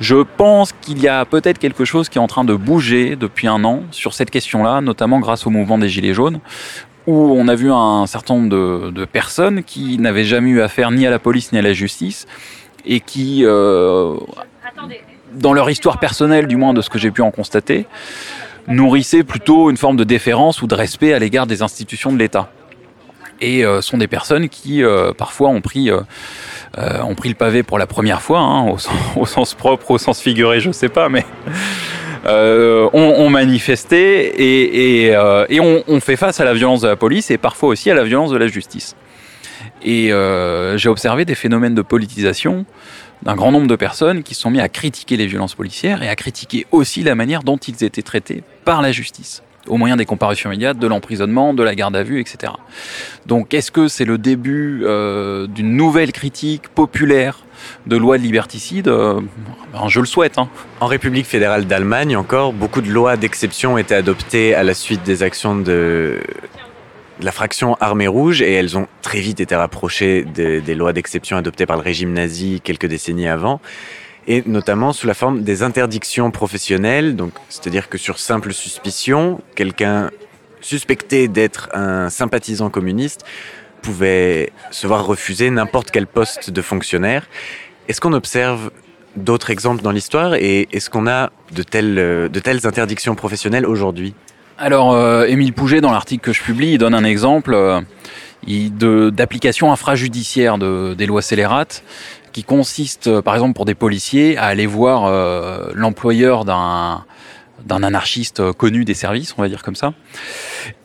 Je 0.00 0.16
pense 0.16 0.72
qu'il 0.72 0.98
y 1.02 1.06
a 1.06 1.26
peut-être 1.26 1.58
quelque 1.58 1.84
chose 1.84 2.08
qui 2.08 2.16
est 2.16 2.20
en 2.20 2.26
train 2.26 2.44
de 2.44 2.54
bouger 2.54 3.14
depuis 3.14 3.46
un 3.46 3.62
an 3.64 3.82
sur 3.90 4.14
cette 4.14 4.30
question-là, 4.30 4.80
notamment 4.80 5.20
grâce 5.20 5.46
au 5.46 5.50
mouvement 5.50 5.76
des 5.76 5.90
Gilets 5.90 6.14
jaunes, 6.14 6.40
où 7.06 7.34
on 7.36 7.46
a 7.48 7.54
vu 7.54 7.70
un 7.70 8.06
certain 8.06 8.34
nombre 8.36 8.90
de, 8.90 9.04
personnes 9.04 9.64
qui 9.64 9.98
n'avaient 9.98 10.24
jamais 10.24 10.50
eu 10.50 10.62
affaire 10.62 10.90
ni 10.90 11.06
à 11.06 11.10
la 11.10 11.18
police 11.18 11.52
ni 11.52 11.58
à 11.58 11.62
la 11.62 11.74
justice 11.74 12.26
et 12.86 13.00
qui, 13.00 13.44
euh, 13.44 14.14
dans 15.32 15.52
leur 15.52 15.70
histoire 15.70 15.98
personnelle, 15.98 16.46
du 16.46 16.56
moins 16.56 16.74
de 16.74 16.80
ce 16.80 16.90
que 16.90 16.98
j'ai 16.98 17.10
pu 17.10 17.22
en 17.22 17.30
constater, 17.30 17.86
nourrissaient 18.66 19.24
plutôt 19.24 19.70
une 19.70 19.76
forme 19.76 19.96
de 19.96 20.04
déférence 20.04 20.62
ou 20.62 20.66
de 20.66 20.74
respect 20.74 21.12
à 21.12 21.18
l'égard 21.18 21.46
des 21.46 21.62
institutions 21.62 22.12
de 22.12 22.18
l'État. 22.18 22.50
Et 23.40 23.64
euh, 23.64 23.80
sont 23.80 23.98
des 23.98 24.08
personnes 24.08 24.48
qui, 24.48 24.82
euh, 24.82 25.12
parfois, 25.12 25.48
ont 25.48 25.60
pris, 25.60 25.90
euh, 25.90 26.00
euh, 26.76 27.00
ont 27.02 27.14
pris 27.14 27.28
le 27.28 27.34
pavé 27.36 27.62
pour 27.62 27.78
la 27.78 27.86
première 27.86 28.20
fois, 28.20 28.40
hein, 28.40 28.74
au, 29.16 29.26
sens, 29.26 29.54
propre, 29.54 29.92
au 29.92 29.98
sens 29.98 30.20
figuré, 30.20 30.60
je 30.60 30.72
sais 30.72 30.88
pas, 30.88 31.08
mais 31.08 31.24
ont, 32.26 33.30
manifesté 33.30 34.26
et, 34.26 35.06
et, 35.06 36.00
fait 36.00 36.16
face 36.16 36.40
à 36.40 36.44
la 36.44 36.52
violence 36.52 36.80
de 36.80 36.88
la 36.88 36.96
police 36.96 37.30
et 37.30 37.38
parfois 37.38 37.70
aussi 37.70 37.90
à 37.90 37.94
la 37.94 38.04
violence 38.04 38.30
de 38.30 38.36
la 38.36 38.48
justice. 38.48 38.96
Et 39.82 40.10
j'ai 40.76 40.88
observé 40.88 41.24
des 41.24 41.36
phénomènes 41.36 41.74
de 41.74 41.82
politisation 41.82 42.66
d'un 43.22 43.34
grand 43.34 43.52
nombre 43.52 43.66
de 43.66 43.76
personnes 43.76 44.22
qui 44.22 44.34
se 44.34 44.42
sont 44.42 44.50
mis 44.50 44.60
à 44.60 44.68
critiquer 44.68 45.16
les 45.16 45.26
violences 45.26 45.54
policières 45.54 46.02
et 46.02 46.08
à 46.08 46.16
critiquer 46.16 46.66
aussi 46.70 47.02
la 47.02 47.14
manière 47.14 47.42
dont 47.42 47.56
ils 47.56 47.84
étaient 47.84 48.02
traités 48.02 48.42
par 48.64 48.82
la 48.82 48.92
justice 48.92 49.42
au 49.68 49.76
moyen 49.76 49.96
des 49.96 50.04
comparutions 50.04 50.50
immédiates, 50.50 50.78
de 50.78 50.86
l'emprisonnement, 50.86 51.54
de 51.54 51.62
la 51.62 51.74
garde 51.74 51.94
à 51.94 52.02
vue, 52.02 52.20
etc. 52.20 52.52
Donc 53.26 53.54
est-ce 53.54 53.70
que 53.70 53.88
c'est 53.88 54.04
le 54.04 54.18
début 54.18 54.82
euh, 54.84 55.46
d'une 55.46 55.76
nouvelle 55.76 56.12
critique 56.12 56.68
populaire 56.68 57.40
de 57.86 57.96
loi 57.96 58.18
de 58.18 58.22
liberticide? 58.22 58.88
Euh, 58.88 59.20
ben, 59.72 59.88
Je 59.88 60.00
le 60.00 60.06
souhaite. 60.06 60.38
Hein. 60.38 60.48
En 60.80 60.86
République 60.86 61.26
fédérale 61.26 61.66
d'Allemagne 61.66 62.16
encore, 62.16 62.52
beaucoup 62.52 62.80
de 62.80 62.90
lois 62.90 63.16
d'exception 63.16 63.78
été 63.78 63.94
adoptées 63.94 64.54
à 64.54 64.62
la 64.62 64.74
suite 64.74 65.02
des 65.02 65.22
actions 65.22 65.56
de 65.56 66.20
la 67.20 67.32
fraction 67.32 67.76
armée 67.80 68.06
rouge 68.06 68.42
et 68.42 68.52
elles 68.52 68.76
ont 68.76 68.86
très 69.02 69.20
vite 69.20 69.40
été 69.40 69.54
rapprochées 69.54 70.24
des, 70.24 70.74
lois 70.74 70.92
d'exception 70.92 71.36
adoptées 71.36 71.66
par 71.66 71.76
le 71.76 71.82
régime 71.82 72.12
nazi 72.12 72.60
quelques 72.62 72.86
décennies 72.86 73.28
avant 73.28 73.60
et 74.26 74.42
notamment 74.46 74.92
sous 74.92 75.06
la 75.06 75.14
forme 75.14 75.42
des 75.42 75.62
interdictions 75.62 76.30
professionnelles, 76.30 77.16
donc 77.16 77.32
c'est-à-dire 77.48 77.88
que 77.88 77.96
sur 77.96 78.18
simple 78.18 78.52
suspicion, 78.52 79.40
quelqu'un 79.54 80.10
suspecté 80.60 81.28
d'être 81.28 81.70
un 81.72 82.10
sympathisant 82.10 82.68
communiste 82.68 83.24
pouvait 83.80 84.52
se 84.70 84.86
voir 84.86 85.06
refuser 85.06 85.48
n'importe 85.50 85.90
quel 85.90 86.06
poste 86.06 86.50
de 86.50 86.60
fonctionnaire. 86.60 87.26
Est-ce 87.88 88.02
qu'on 88.02 88.12
observe 88.12 88.70
d'autres 89.16 89.50
exemples 89.50 89.82
dans 89.82 89.92
l'histoire 89.92 90.34
et 90.34 90.68
est-ce 90.72 90.90
qu'on 90.90 91.06
a 91.06 91.30
de 91.52 92.28
de 92.28 92.40
telles 92.40 92.66
interdictions 92.66 93.14
professionnelles 93.14 93.64
aujourd'hui? 93.64 94.14
Alors, 94.60 94.92
euh, 94.92 95.24
Émile 95.26 95.52
Pouget, 95.52 95.80
dans 95.80 95.92
l'article 95.92 96.24
que 96.24 96.32
je 96.32 96.42
publie, 96.42 96.72
il 96.72 96.78
donne 96.78 96.94
un 96.94 97.04
exemple 97.04 97.54
euh, 97.54 97.80
d'application 99.10 99.70
infrajudiciaire 99.70 100.58
de, 100.58 100.94
des 100.94 101.06
lois 101.06 101.22
scélérates 101.22 101.84
qui 102.32 102.42
consiste, 102.42 103.06
euh, 103.06 103.22
par 103.22 103.34
exemple, 103.34 103.54
pour 103.54 103.66
des 103.66 103.76
policiers, 103.76 104.36
à 104.36 104.46
aller 104.46 104.66
voir 104.66 105.12
l'employeur 105.74 106.44
d'un 106.44 107.04
d'un 107.64 107.82
anarchiste 107.82 108.52
connu 108.52 108.84
des 108.84 108.94
services, 108.94 109.34
on 109.36 109.42
va 109.42 109.48
dire 109.48 109.62
comme 109.62 109.74
ça, 109.74 109.92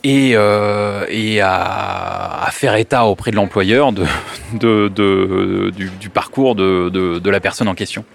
et, 0.03 0.31
euh, 0.35 1.05
à, 1.41 2.49
faire 2.51 2.75
état 2.75 3.05
auprès 3.05 3.31
de 3.31 3.35
l'employeur 3.35 3.91
du, 4.53 6.09
parcours 6.13 6.55
de, 6.55 7.29
la 7.29 7.39
personne 7.39 7.67
en 7.67 7.75
question. 7.75 8.05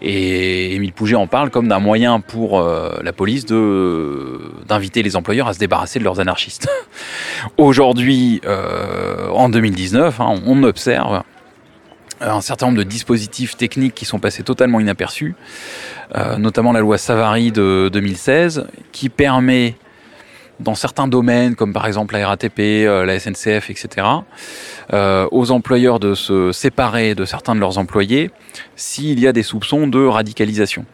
Et 0.00 0.74
Émile 0.74 0.92
Pouget 0.92 1.16
en 1.16 1.26
parle 1.26 1.50
comme 1.50 1.68
d'un 1.68 1.78
moyen 1.78 2.20
pour 2.20 2.60
euh, 2.60 3.00
la 3.02 3.12
police 3.12 3.46
d'inviter 3.46 5.02
les 5.02 5.16
employeurs 5.16 5.48
à 5.48 5.54
se 5.54 5.58
débarrasser 5.58 5.98
de 5.98 6.04
leurs 6.04 6.20
anarchistes. 6.20 6.68
Aujourd'hui, 7.56 8.40
euh, 8.44 9.28
en 9.30 9.48
2019, 9.48 10.20
hein, 10.20 10.34
on 10.46 10.62
observe 10.62 11.22
un 12.22 12.40
certain 12.40 12.66
nombre 12.66 12.78
de 12.78 12.84
dispositifs 12.84 13.56
techniques 13.56 13.94
qui 13.94 14.04
sont 14.04 14.18
passés 14.18 14.42
totalement 14.42 14.80
inaperçus, 14.80 15.34
euh, 16.14 16.36
notamment 16.38 16.72
la 16.72 16.80
loi 16.80 16.98
Savary 16.98 17.52
de 17.52 17.90
2016, 17.92 18.66
qui 18.92 19.08
permet, 19.08 19.76
dans 20.60 20.74
certains 20.74 21.08
domaines, 21.08 21.56
comme 21.56 21.72
par 21.72 21.86
exemple 21.86 22.14
la 22.14 22.28
RATP, 22.28 22.60
euh, 22.60 23.04
la 23.04 23.18
SNCF, 23.18 23.70
etc., 23.70 24.06
euh, 24.92 25.26
aux 25.30 25.50
employeurs 25.50 25.98
de 25.98 26.14
se 26.14 26.52
séparer 26.52 27.14
de 27.14 27.24
certains 27.24 27.54
de 27.54 27.60
leurs 27.60 27.78
employés 27.78 28.30
s'il 28.76 29.18
y 29.18 29.26
a 29.26 29.32
des 29.32 29.42
soupçons 29.42 29.86
de 29.86 30.04
radicalisation. 30.04 30.84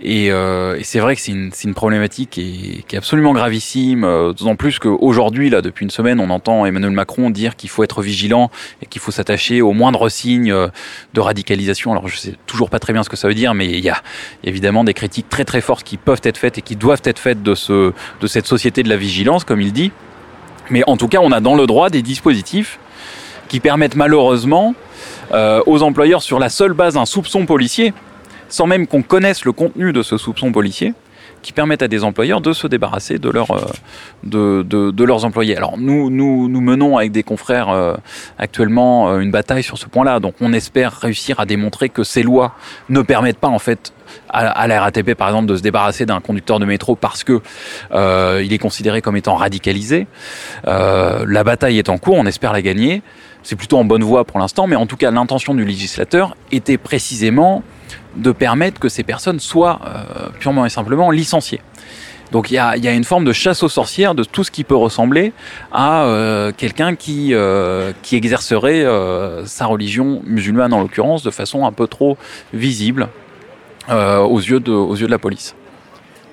Et, 0.00 0.30
euh, 0.30 0.78
et 0.78 0.84
c'est 0.84 1.00
vrai 1.00 1.16
que 1.16 1.20
c'est 1.20 1.32
une, 1.32 1.74
problématique 1.74 2.30
qui 2.30 2.40
est, 2.40 2.82
qui 2.86 2.94
est, 2.94 2.98
absolument 2.98 3.32
gravissime, 3.32 4.04
euh, 4.04 4.32
d'autant 4.32 4.54
plus 4.54 4.78
qu'aujourd'hui, 4.78 5.50
là, 5.50 5.60
depuis 5.60 5.82
une 5.84 5.90
semaine, 5.90 6.20
on 6.20 6.30
entend 6.30 6.66
Emmanuel 6.66 6.92
Macron 6.92 7.30
dire 7.30 7.56
qu'il 7.56 7.68
faut 7.68 7.82
être 7.82 8.00
vigilant 8.00 8.50
et 8.80 8.86
qu'il 8.86 9.00
faut 9.00 9.10
s'attacher 9.10 9.60
au 9.60 9.72
moindre 9.72 10.08
signe 10.08 10.52
euh, 10.52 10.68
de 11.14 11.20
radicalisation. 11.20 11.90
Alors 11.90 12.06
je 12.06 12.16
sais 12.16 12.34
toujours 12.46 12.70
pas 12.70 12.78
très 12.78 12.92
bien 12.92 13.02
ce 13.02 13.08
que 13.08 13.16
ça 13.16 13.26
veut 13.26 13.34
dire, 13.34 13.54
mais 13.54 13.66
il 13.66 13.80
y 13.80 13.88
a 13.88 14.00
évidemment 14.44 14.84
des 14.84 14.94
critiques 14.94 15.28
très 15.28 15.44
très 15.44 15.60
fortes 15.60 15.82
qui 15.82 15.96
peuvent 15.96 16.20
être 16.22 16.38
faites 16.38 16.58
et 16.58 16.62
qui 16.62 16.76
doivent 16.76 17.02
être 17.04 17.18
faites 17.18 17.42
de, 17.42 17.56
ce, 17.56 17.92
de 18.20 18.26
cette 18.28 18.46
société 18.46 18.84
de 18.84 18.88
la 18.88 18.96
vigilance, 18.96 19.42
comme 19.42 19.60
il 19.60 19.72
dit. 19.72 19.90
Mais 20.70 20.84
en 20.86 20.96
tout 20.96 21.08
cas, 21.08 21.18
on 21.20 21.32
a 21.32 21.40
dans 21.40 21.56
le 21.56 21.66
droit 21.66 21.90
des 21.90 22.02
dispositifs 22.02 22.78
qui 23.48 23.58
permettent 23.58 23.96
malheureusement 23.96 24.74
aux 25.66 25.82
employeurs, 25.82 26.22
sur 26.22 26.38
la 26.38 26.48
seule 26.48 26.72
base 26.72 26.94
d'un 26.94 27.04
soupçon 27.04 27.44
policier, 27.44 27.92
sans 28.48 28.66
même 28.66 28.86
qu'on 28.86 29.02
connaisse 29.02 29.44
le 29.44 29.52
contenu 29.52 29.92
de 29.92 30.02
ce 30.02 30.16
soupçon 30.16 30.52
policier, 30.52 30.94
qui 31.42 31.52
permettent 31.52 31.82
à 31.82 31.88
des 31.88 32.04
employeurs 32.04 32.40
de 32.40 32.52
se 32.52 32.66
débarrasser 32.66 33.14
euh, 33.14 33.44
de, 34.24 34.62
de, 34.62 34.90
de, 34.90 35.04
leurs 35.04 35.24
employés. 35.24 35.56
Alors 35.56 35.78
nous, 35.78 36.10
nous, 36.10 36.60
menons 36.60 36.96
avec 36.96 37.12
des 37.12 37.22
confrères 37.22 37.70
euh, 37.70 37.94
actuellement 38.38 39.10
euh, 39.10 39.20
une 39.20 39.30
bataille 39.30 39.62
sur 39.62 39.78
ce 39.78 39.86
point-là. 39.86 40.20
Donc 40.20 40.34
on 40.40 40.52
espère 40.52 40.92
réussir 40.92 41.40
à 41.40 41.46
démontrer 41.46 41.88
que 41.88 42.02
ces 42.02 42.22
lois 42.22 42.54
ne 42.88 43.02
permettent 43.02 43.38
pas 43.38 43.48
en 43.48 43.58
fait 43.58 43.92
à, 44.28 44.48
à 44.48 44.66
la 44.66 44.80
RATP 44.80 45.14
par 45.14 45.28
exemple 45.28 45.46
de 45.46 45.56
se 45.56 45.62
débarrasser 45.62 46.06
d'un 46.06 46.20
conducteur 46.20 46.58
de 46.58 46.64
métro 46.64 46.96
parce 46.96 47.24
que 47.24 47.40
euh, 47.92 48.42
il 48.44 48.52
est 48.52 48.58
considéré 48.58 49.00
comme 49.02 49.16
étant 49.16 49.36
radicalisé. 49.36 50.06
La 50.64 51.44
bataille 51.44 51.78
est 51.78 51.88
en 51.88 51.98
cours, 51.98 52.14
on 52.14 52.26
espère 52.26 52.52
la 52.52 52.62
gagner. 52.62 53.02
C'est 53.42 53.56
plutôt 53.56 53.78
en 53.78 53.84
bonne 53.84 54.02
voie 54.02 54.24
pour 54.24 54.38
l'instant, 54.40 54.66
mais 54.66 54.76
en 54.76 54.86
tout 54.86 54.96
cas 54.96 55.10
l'intention 55.10 55.54
du 55.54 55.64
législateur 55.64 56.36
était 56.50 56.78
précisément 56.78 57.62
de 58.18 58.32
permettre 58.32 58.80
que 58.80 58.88
ces 58.88 59.02
personnes 59.02 59.40
soient 59.40 59.80
euh, 59.84 60.28
purement 60.38 60.66
et 60.66 60.70
simplement 60.70 61.10
licenciées. 61.10 61.60
Donc 62.32 62.50
il 62.50 62.54
y 62.54 62.58
a, 62.58 62.76
y 62.76 62.88
une 62.88 63.04
forme 63.04 63.24
de 63.24 63.32
chasse 63.32 63.62
aux 63.62 63.68
sorcières 63.68 64.14
de 64.14 64.24
tout 64.24 64.44
ce 64.44 64.50
qui 64.50 64.64
peut 64.64 64.76
ressembler 64.76 65.32
à 65.72 66.04
euh, 66.04 66.52
quelqu'un 66.56 66.94
qui, 66.94 67.30
euh, 67.32 67.92
exercerait 68.12 68.84
euh, 68.84 69.46
sa 69.46 69.66
religion 69.66 70.20
musulmane 70.24 70.72
en 70.72 70.80
l'occurrence 70.80 71.22
de 71.22 71.30
façon 71.30 71.66
un 71.66 71.72
peu 71.72 71.86
trop 71.86 72.18
visible 72.52 73.08
euh, 73.88 74.18
aux 74.18 74.40
yeux 74.40 74.60
de 74.60 75.06
la 75.06 75.18
police. 75.18 75.54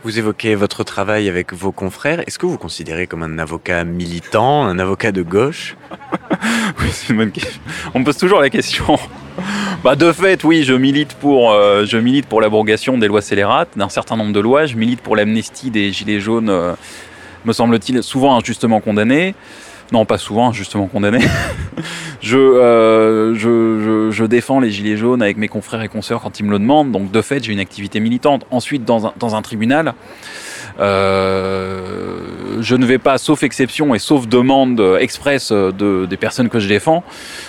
Vous 0.06 0.20
évoquez 0.20 0.54
votre 0.54 0.84
travail 0.84 1.28
avec 1.28 1.52
vos 1.52 1.72
confrères. 1.72 2.20
Est-ce 2.28 2.38
que 2.38 2.46
vous 2.46 2.60
considérez 2.60 3.08
comme 3.08 3.24
un 3.24 3.39
avocat 3.39 3.84
militant, 3.86 4.63
un 4.63 4.78
avocat 4.78 5.12
de 5.12 5.24
gauche? 5.24 5.76
Oui, 6.80 6.89
c'est 6.91 7.10
une 7.10 7.18
bonne 7.18 7.32
question. 7.32 7.60
On 7.96 8.00
me 8.02 8.06
pose 8.06 8.18
toujours 8.18 8.39
la 8.39 8.52
question. 8.52 9.00
Bah 9.84 9.96
de 9.96 10.12
fait, 10.12 10.44
oui, 10.44 10.63
je 10.63 10.74
milite 10.74 11.15
pour, 11.15 11.52
euh, 11.52 11.86
je 11.86 11.98
milite 11.98 12.28
pour 12.28 12.39
l'abrogation 12.39 13.00
des 13.00 13.08
lois 13.08 13.24
scélérates, 13.24 13.70
d'un 13.76 13.89
certain 13.89 14.15
nombre 14.15 14.32
de 14.32 14.39
lois. 14.39 14.68
Je 14.68 14.76
milite 14.76 15.02
pour 15.02 15.15
l'amnistie 15.15 15.72
des 15.72 15.91
gilets 15.91 16.20
jaunes, 16.20 16.50
euh, 16.50 16.74
me 17.44 17.52
semble-t-il, 17.52 18.04
souvent 18.04 18.38
injustement 18.38 18.82
condamnés. 18.82 19.34
Non, 19.91 20.06
pas 20.06 20.17
souvent 20.17 20.50
injustement 20.50 20.88
condamnés. 20.88 21.26
je, 22.21 22.38
euh, 22.38 23.36
je, 23.36 24.24
défends 24.26 24.60
les 24.60 24.71
gilets 24.71 24.98
jaunes 24.98 25.21
avec 25.21 25.38
mes 25.38 25.48
confrères 25.48 25.82
et 25.82 25.88
consoeurs 25.88 26.21
quand 26.21 26.39
ils 26.39 26.43
me 26.43 26.52
le 26.52 26.60
demandent. 26.60 26.91
Donc 26.91 27.12
de 27.12 27.21
fait, 27.21 27.43
j'ai 27.43 27.54
une 27.54 27.60
activité 27.60 28.00
militante. 28.00 28.45
Ensuite, 28.52 28.84
dans 28.84 29.36
un, 29.36 29.41
tribunal, 29.41 29.93
euh, 30.80 32.17
je 32.62 32.76
ne 32.76 32.86
vais 32.86 32.98
pas, 32.98 33.17
sauf 33.17 33.43
exception 33.43 33.93
et 33.93 34.00
sauf 34.00 34.28
demande 34.28 34.82
expresse 35.00 35.52
de, 35.52 36.06
des 36.06 36.17
personnes 36.17 36.50
que 36.50 36.60
je 36.60 36.67
défends, 36.67 37.04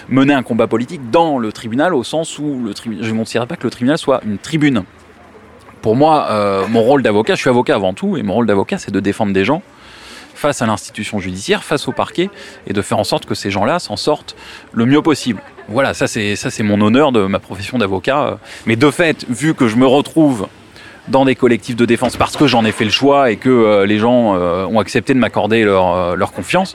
mener 0.08 0.34
un 0.34 0.42
combat 0.42 0.66
politique 0.66 1.10
dans 1.10 1.38
le 1.38 1.52
tribunal 1.52 1.94
au 1.94 2.04
sens 2.04 2.38
où 2.38 2.70
je 2.84 3.12
ne 3.12 3.16
considère 3.16 3.46
pas 3.46 3.56
que 3.56 3.64
le 3.64 3.70
tribunal 3.70 3.96
soit 3.96 4.20
une 4.24 4.38
tribune. 4.38 4.84
Pour 5.86 5.94
moi, 5.94 6.26
euh, 6.30 6.66
mon 6.68 6.82
rôle 6.82 7.02
d'avocat, 7.02 7.36
je 7.36 7.40
suis 7.40 7.48
avocat 7.48 7.76
avant 7.76 7.94
tout, 7.94 8.16
et 8.16 8.24
mon 8.24 8.34
rôle 8.34 8.46
d'avocat, 8.46 8.76
c'est 8.76 8.90
de 8.90 8.98
défendre 8.98 9.32
des 9.32 9.44
gens 9.44 9.62
face 10.36 10.62
à 10.62 10.66
l'institution 10.66 11.18
judiciaire, 11.18 11.64
face 11.64 11.88
au 11.88 11.92
parquet, 11.92 12.30
et 12.66 12.72
de 12.72 12.82
faire 12.82 12.98
en 12.98 13.04
sorte 13.04 13.26
que 13.26 13.34
ces 13.34 13.50
gens-là 13.50 13.78
s'en 13.78 13.96
sortent 13.96 14.36
le 14.72 14.86
mieux 14.86 15.02
possible. 15.02 15.40
Voilà, 15.68 15.94
ça 15.94 16.06
c'est 16.06 16.36
ça 16.36 16.50
c'est 16.50 16.62
mon 16.62 16.80
honneur 16.80 17.10
de 17.10 17.26
ma 17.26 17.40
profession 17.40 17.78
d'avocat. 17.78 18.38
Mais 18.66 18.76
de 18.76 18.90
fait, 18.90 19.26
vu 19.28 19.54
que 19.54 19.66
je 19.66 19.76
me 19.76 19.86
retrouve 19.86 20.46
dans 21.08 21.24
des 21.24 21.34
collectifs 21.34 21.76
de 21.76 21.84
défense 21.84 22.16
parce 22.16 22.36
que 22.36 22.46
j'en 22.46 22.64
ai 22.64 22.72
fait 22.72 22.84
le 22.84 22.90
choix 22.90 23.30
et 23.30 23.36
que 23.36 23.48
euh, 23.48 23.86
les 23.86 23.98
gens 23.98 24.34
euh, 24.36 24.64
ont 24.66 24.80
accepté 24.80 25.14
de 25.14 25.18
m'accorder 25.18 25.64
leur, 25.64 25.94
euh, 25.94 26.16
leur 26.16 26.32
confiance, 26.32 26.74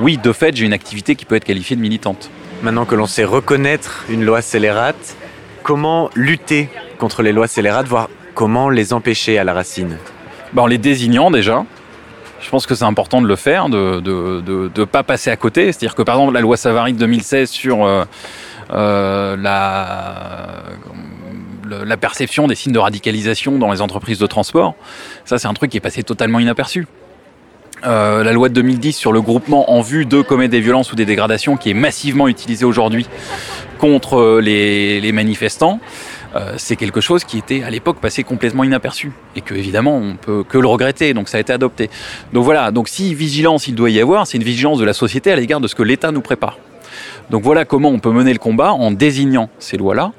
oui, 0.00 0.18
de 0.18 0.32
fait, 0.32 0.56
j'ai 0.56 0.66
une 0.66 0.72
activité 0.72 1.14
qui 1.14 1.24
peut 1.24 1.36
être 1.36 1.44
qualifiée 1.44 1.76
de 1.76 1.80
militante. 1.80 2.30
Maintenant 2.62 2.84
que 2.84 2.94
l'on 2.94 3.06
sait 3.06 3.24
reconnaître 3.24 4.04
une 4.08 4.24
loi 4.24 4.42
scélérate, 4.42 5.16
comment 5.62 6.10
lutter 6.14 6.68
contre 6.98 7.22
les 7.22 7.32
lois 7.32 7.46
scélérates, 7.46 7.86
voire 7.86 8.08
comment 8.34 8.68
les 8.68 8.92
empêcher 8.92 9.38
à 9.38 9.44
la 9.44 9.54
racine? 9.54 9.98
Ben, 10.52 10.62
En 10.62 10.66
les 10.66 10.78
désignant 10.78 11.30
déjà. 11.30 11.64
Je 12.44 12.50
pense 12.50 12.66
que 12.66 12.74
c'est 12.74 12.84
important 12.84 13.22
de 13.22 13.26
le 13.26 13.36
faire, 13.36 13.70
de 13.70 14.02
ne 14.04 14.84
pas 14.84 15.02
passer 15.02 15.30
à 15.30 15.36
côté. 15.36 15.72
C'est-à-dire 15.72 15.94
que 15.94 16.02
par 16.02 16.16
exemple 16.16 16.34
la 16.34 16.42
loi 16.42 16.58
Savary 16.58 16.92
de 16.92 16.98
2016 16.98 17.48
sur 17.48 17.86
euh, 17.86 18.04
euh, 18.70 19.34
la 21.86 21.96
perception 21.96 22.46
des 22.46 22.54
signes 22.54 22.74
de 22.74 22.78
radicalisation 22.78 23.58
dans 23.58 23.72
les 23.72 23.80
entreprises 23.80 24.18
de 24.18 24.26
transport. 24.26 24.74
Ça, 25.24 25.38
c'est 25.38 25.48
un 25.48 25.54
truc 25.54 25.70
qui 25.70 25.78
est 25.78 25.80
passé 25.80 26.02
totalement 26.02 26.38
inaperçu. 26.38 26.86
Euh, 27.86 28.22
la 28.22 28.32
loi 28.32 28.50
de 28.50 28.54
2010 28.54 28.92
sur 28.92 29.12
le 29.12 29.22
groupement 29.22 29.72
en 29.72 29.80
vue 29.80 30.04
de 30.04 30.20
commettre 30.20 30.50
des 30.50 30.60
violences 30.60 30.92
ou 30.92 30.96
des 30.96 31.06
dégradations 31.06 31.56
qui 31.56 31.70
est 31.70 31.74
massivement 31.74 32.28
utilisée 32.28 32.66
aujourd'hui 32.66 33.06
contre 33.78 34.38
les 34.40 35.12
manifestants, 35.12 35.80
euh, 36.34 36.54
c'est 36.56 36.76
quelque 36.76 37.00
chose 37.00 37.24
qui 37.24 37.38
était 37.38 37.62
à 37.62 37.70
l'époque 37.70 38.00
passé 38.00 38.24
complètement 38.24 38.64
inaperçu 38.64 39.12
et 39.36 39.40
que 39.40 39.54
évidemment 39.54 39.96
on 39.96 40.16
peut 40.16 40.44
que 40.48 40.58
le 40.58 40.66
regretter. 40.66 41.14
Donc 41.14 41.28
ça 41.28 41.38
a 41.38 41.40
été 41.40 41.52
adopté. 41.52 41.90
Donc 42.32 42.44
voilà. 42.44 42.70
Donc 42.70 42.88
si 42.88 43.14
vigilance 43.14 43.68
il 43.68 43.74
doit 43.74 43.90
y 43.90 44.00
avoir, 44.00 44.26
c'est 44.26 44.38
une 44.38 44.44
vigilance 44.44 44.78
de 44.78 44.84
la 44.84 44.92
société 44.94 45.30
à 45.30 45.36
l'égard 45.36 45.60
de 45.60 45.68
ce 45.68 45.74
que 45.74 45.82
l'État 45.82 46.10
nous 46.10 46.22
prépare. 46.22 46.58
Donc 47.30 47.42
voilà 47.42 47.64
comment 47.64 47.88
on 47.88 47.98
peut 47.98 48.10
mener 48.10 48.32
le 48.32 48.38
combat 48.38 48.72
en 48.72 48.90
désignant 48.90 49.48
ces 49.58 49.76
lois-là, 49.76 50.12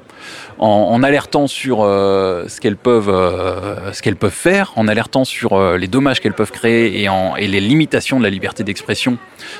en, 0.58 1.02
alertant 1.02 1.46
sur 1.46 1.82
euh, 1.82 2.48
ce 2.48 2.60
qu'elles 2.60 2.76
peuvent, 2.76 3.08
euh, 3.08 3.92
peuvent 4.18 4.30
faire, 4.30 4.72
en 4.76 4.88
alertant 4.88 5.24
sur 5.24 5.76
les 5.76 5.86
dommages 5.86 6.20
qu'elles 6.20 6.34
peuvent 6.34 6.50
créer 6.50 7.02
et, 7.02 7.08
et, 7.38 7.46
les 7.46 7.60
limitations 7.60 8.18
de 8.18 8.24
la 8.24 8.30
liberté 8.30 8.64
d'expression, 8.64 9.18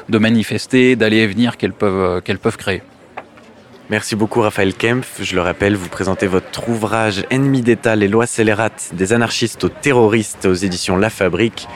de 0.09 0.19
manifester, 0.19 0.97
d'aller 0.97 1.19
et 1.19 1.27
venir 1.27 1.57
qu'elles 1.57 1.73
peuvent, 1.73 2.21
qu'elles 2.23 2.39
peuvent 2.39 2.57
créer. 2.57 2.83
Merci 3.89 4.17
beaucoup 4.17 4.41
Raphaël 4.41 4.75
Kempf. 4.75 5.23
Je 5.23 5.37
le 5.37 5.43
rappelle, 5.43 5.77
vous 5.77 5.89
présentez 5.89 6.27
votre 6.27 6.69
ouvrage 6.69 7.25
Ennemis 7.31 7.63
d'État, 7.63 7.95
les 7.95 8.09
lois 8.09 8.27
scélérates 8.27 8.91
des 8.95 9.13
anarchistes 9.13 9.63
aux 9.63 9.69
terroristes 9.69 10.45
aux 10.47 10.55
éditions 10.55 10.97
La 10.97 11.09
Fabrique. 11.09 11.69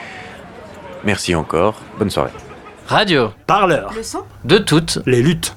Merci 1.05 1.35
encore. 1.35 1.79
Bonne 1.97 2.09
soirée. 2.09 2.31
Radio. 2.87 3.31
Parleur. 3.47 3.93
Le 3.95 4.03
son? 4.03 4.23
De 4.43 4.57
toutes 4.57 4.99
les 5.05 5.21
luttes. 5.21 5.55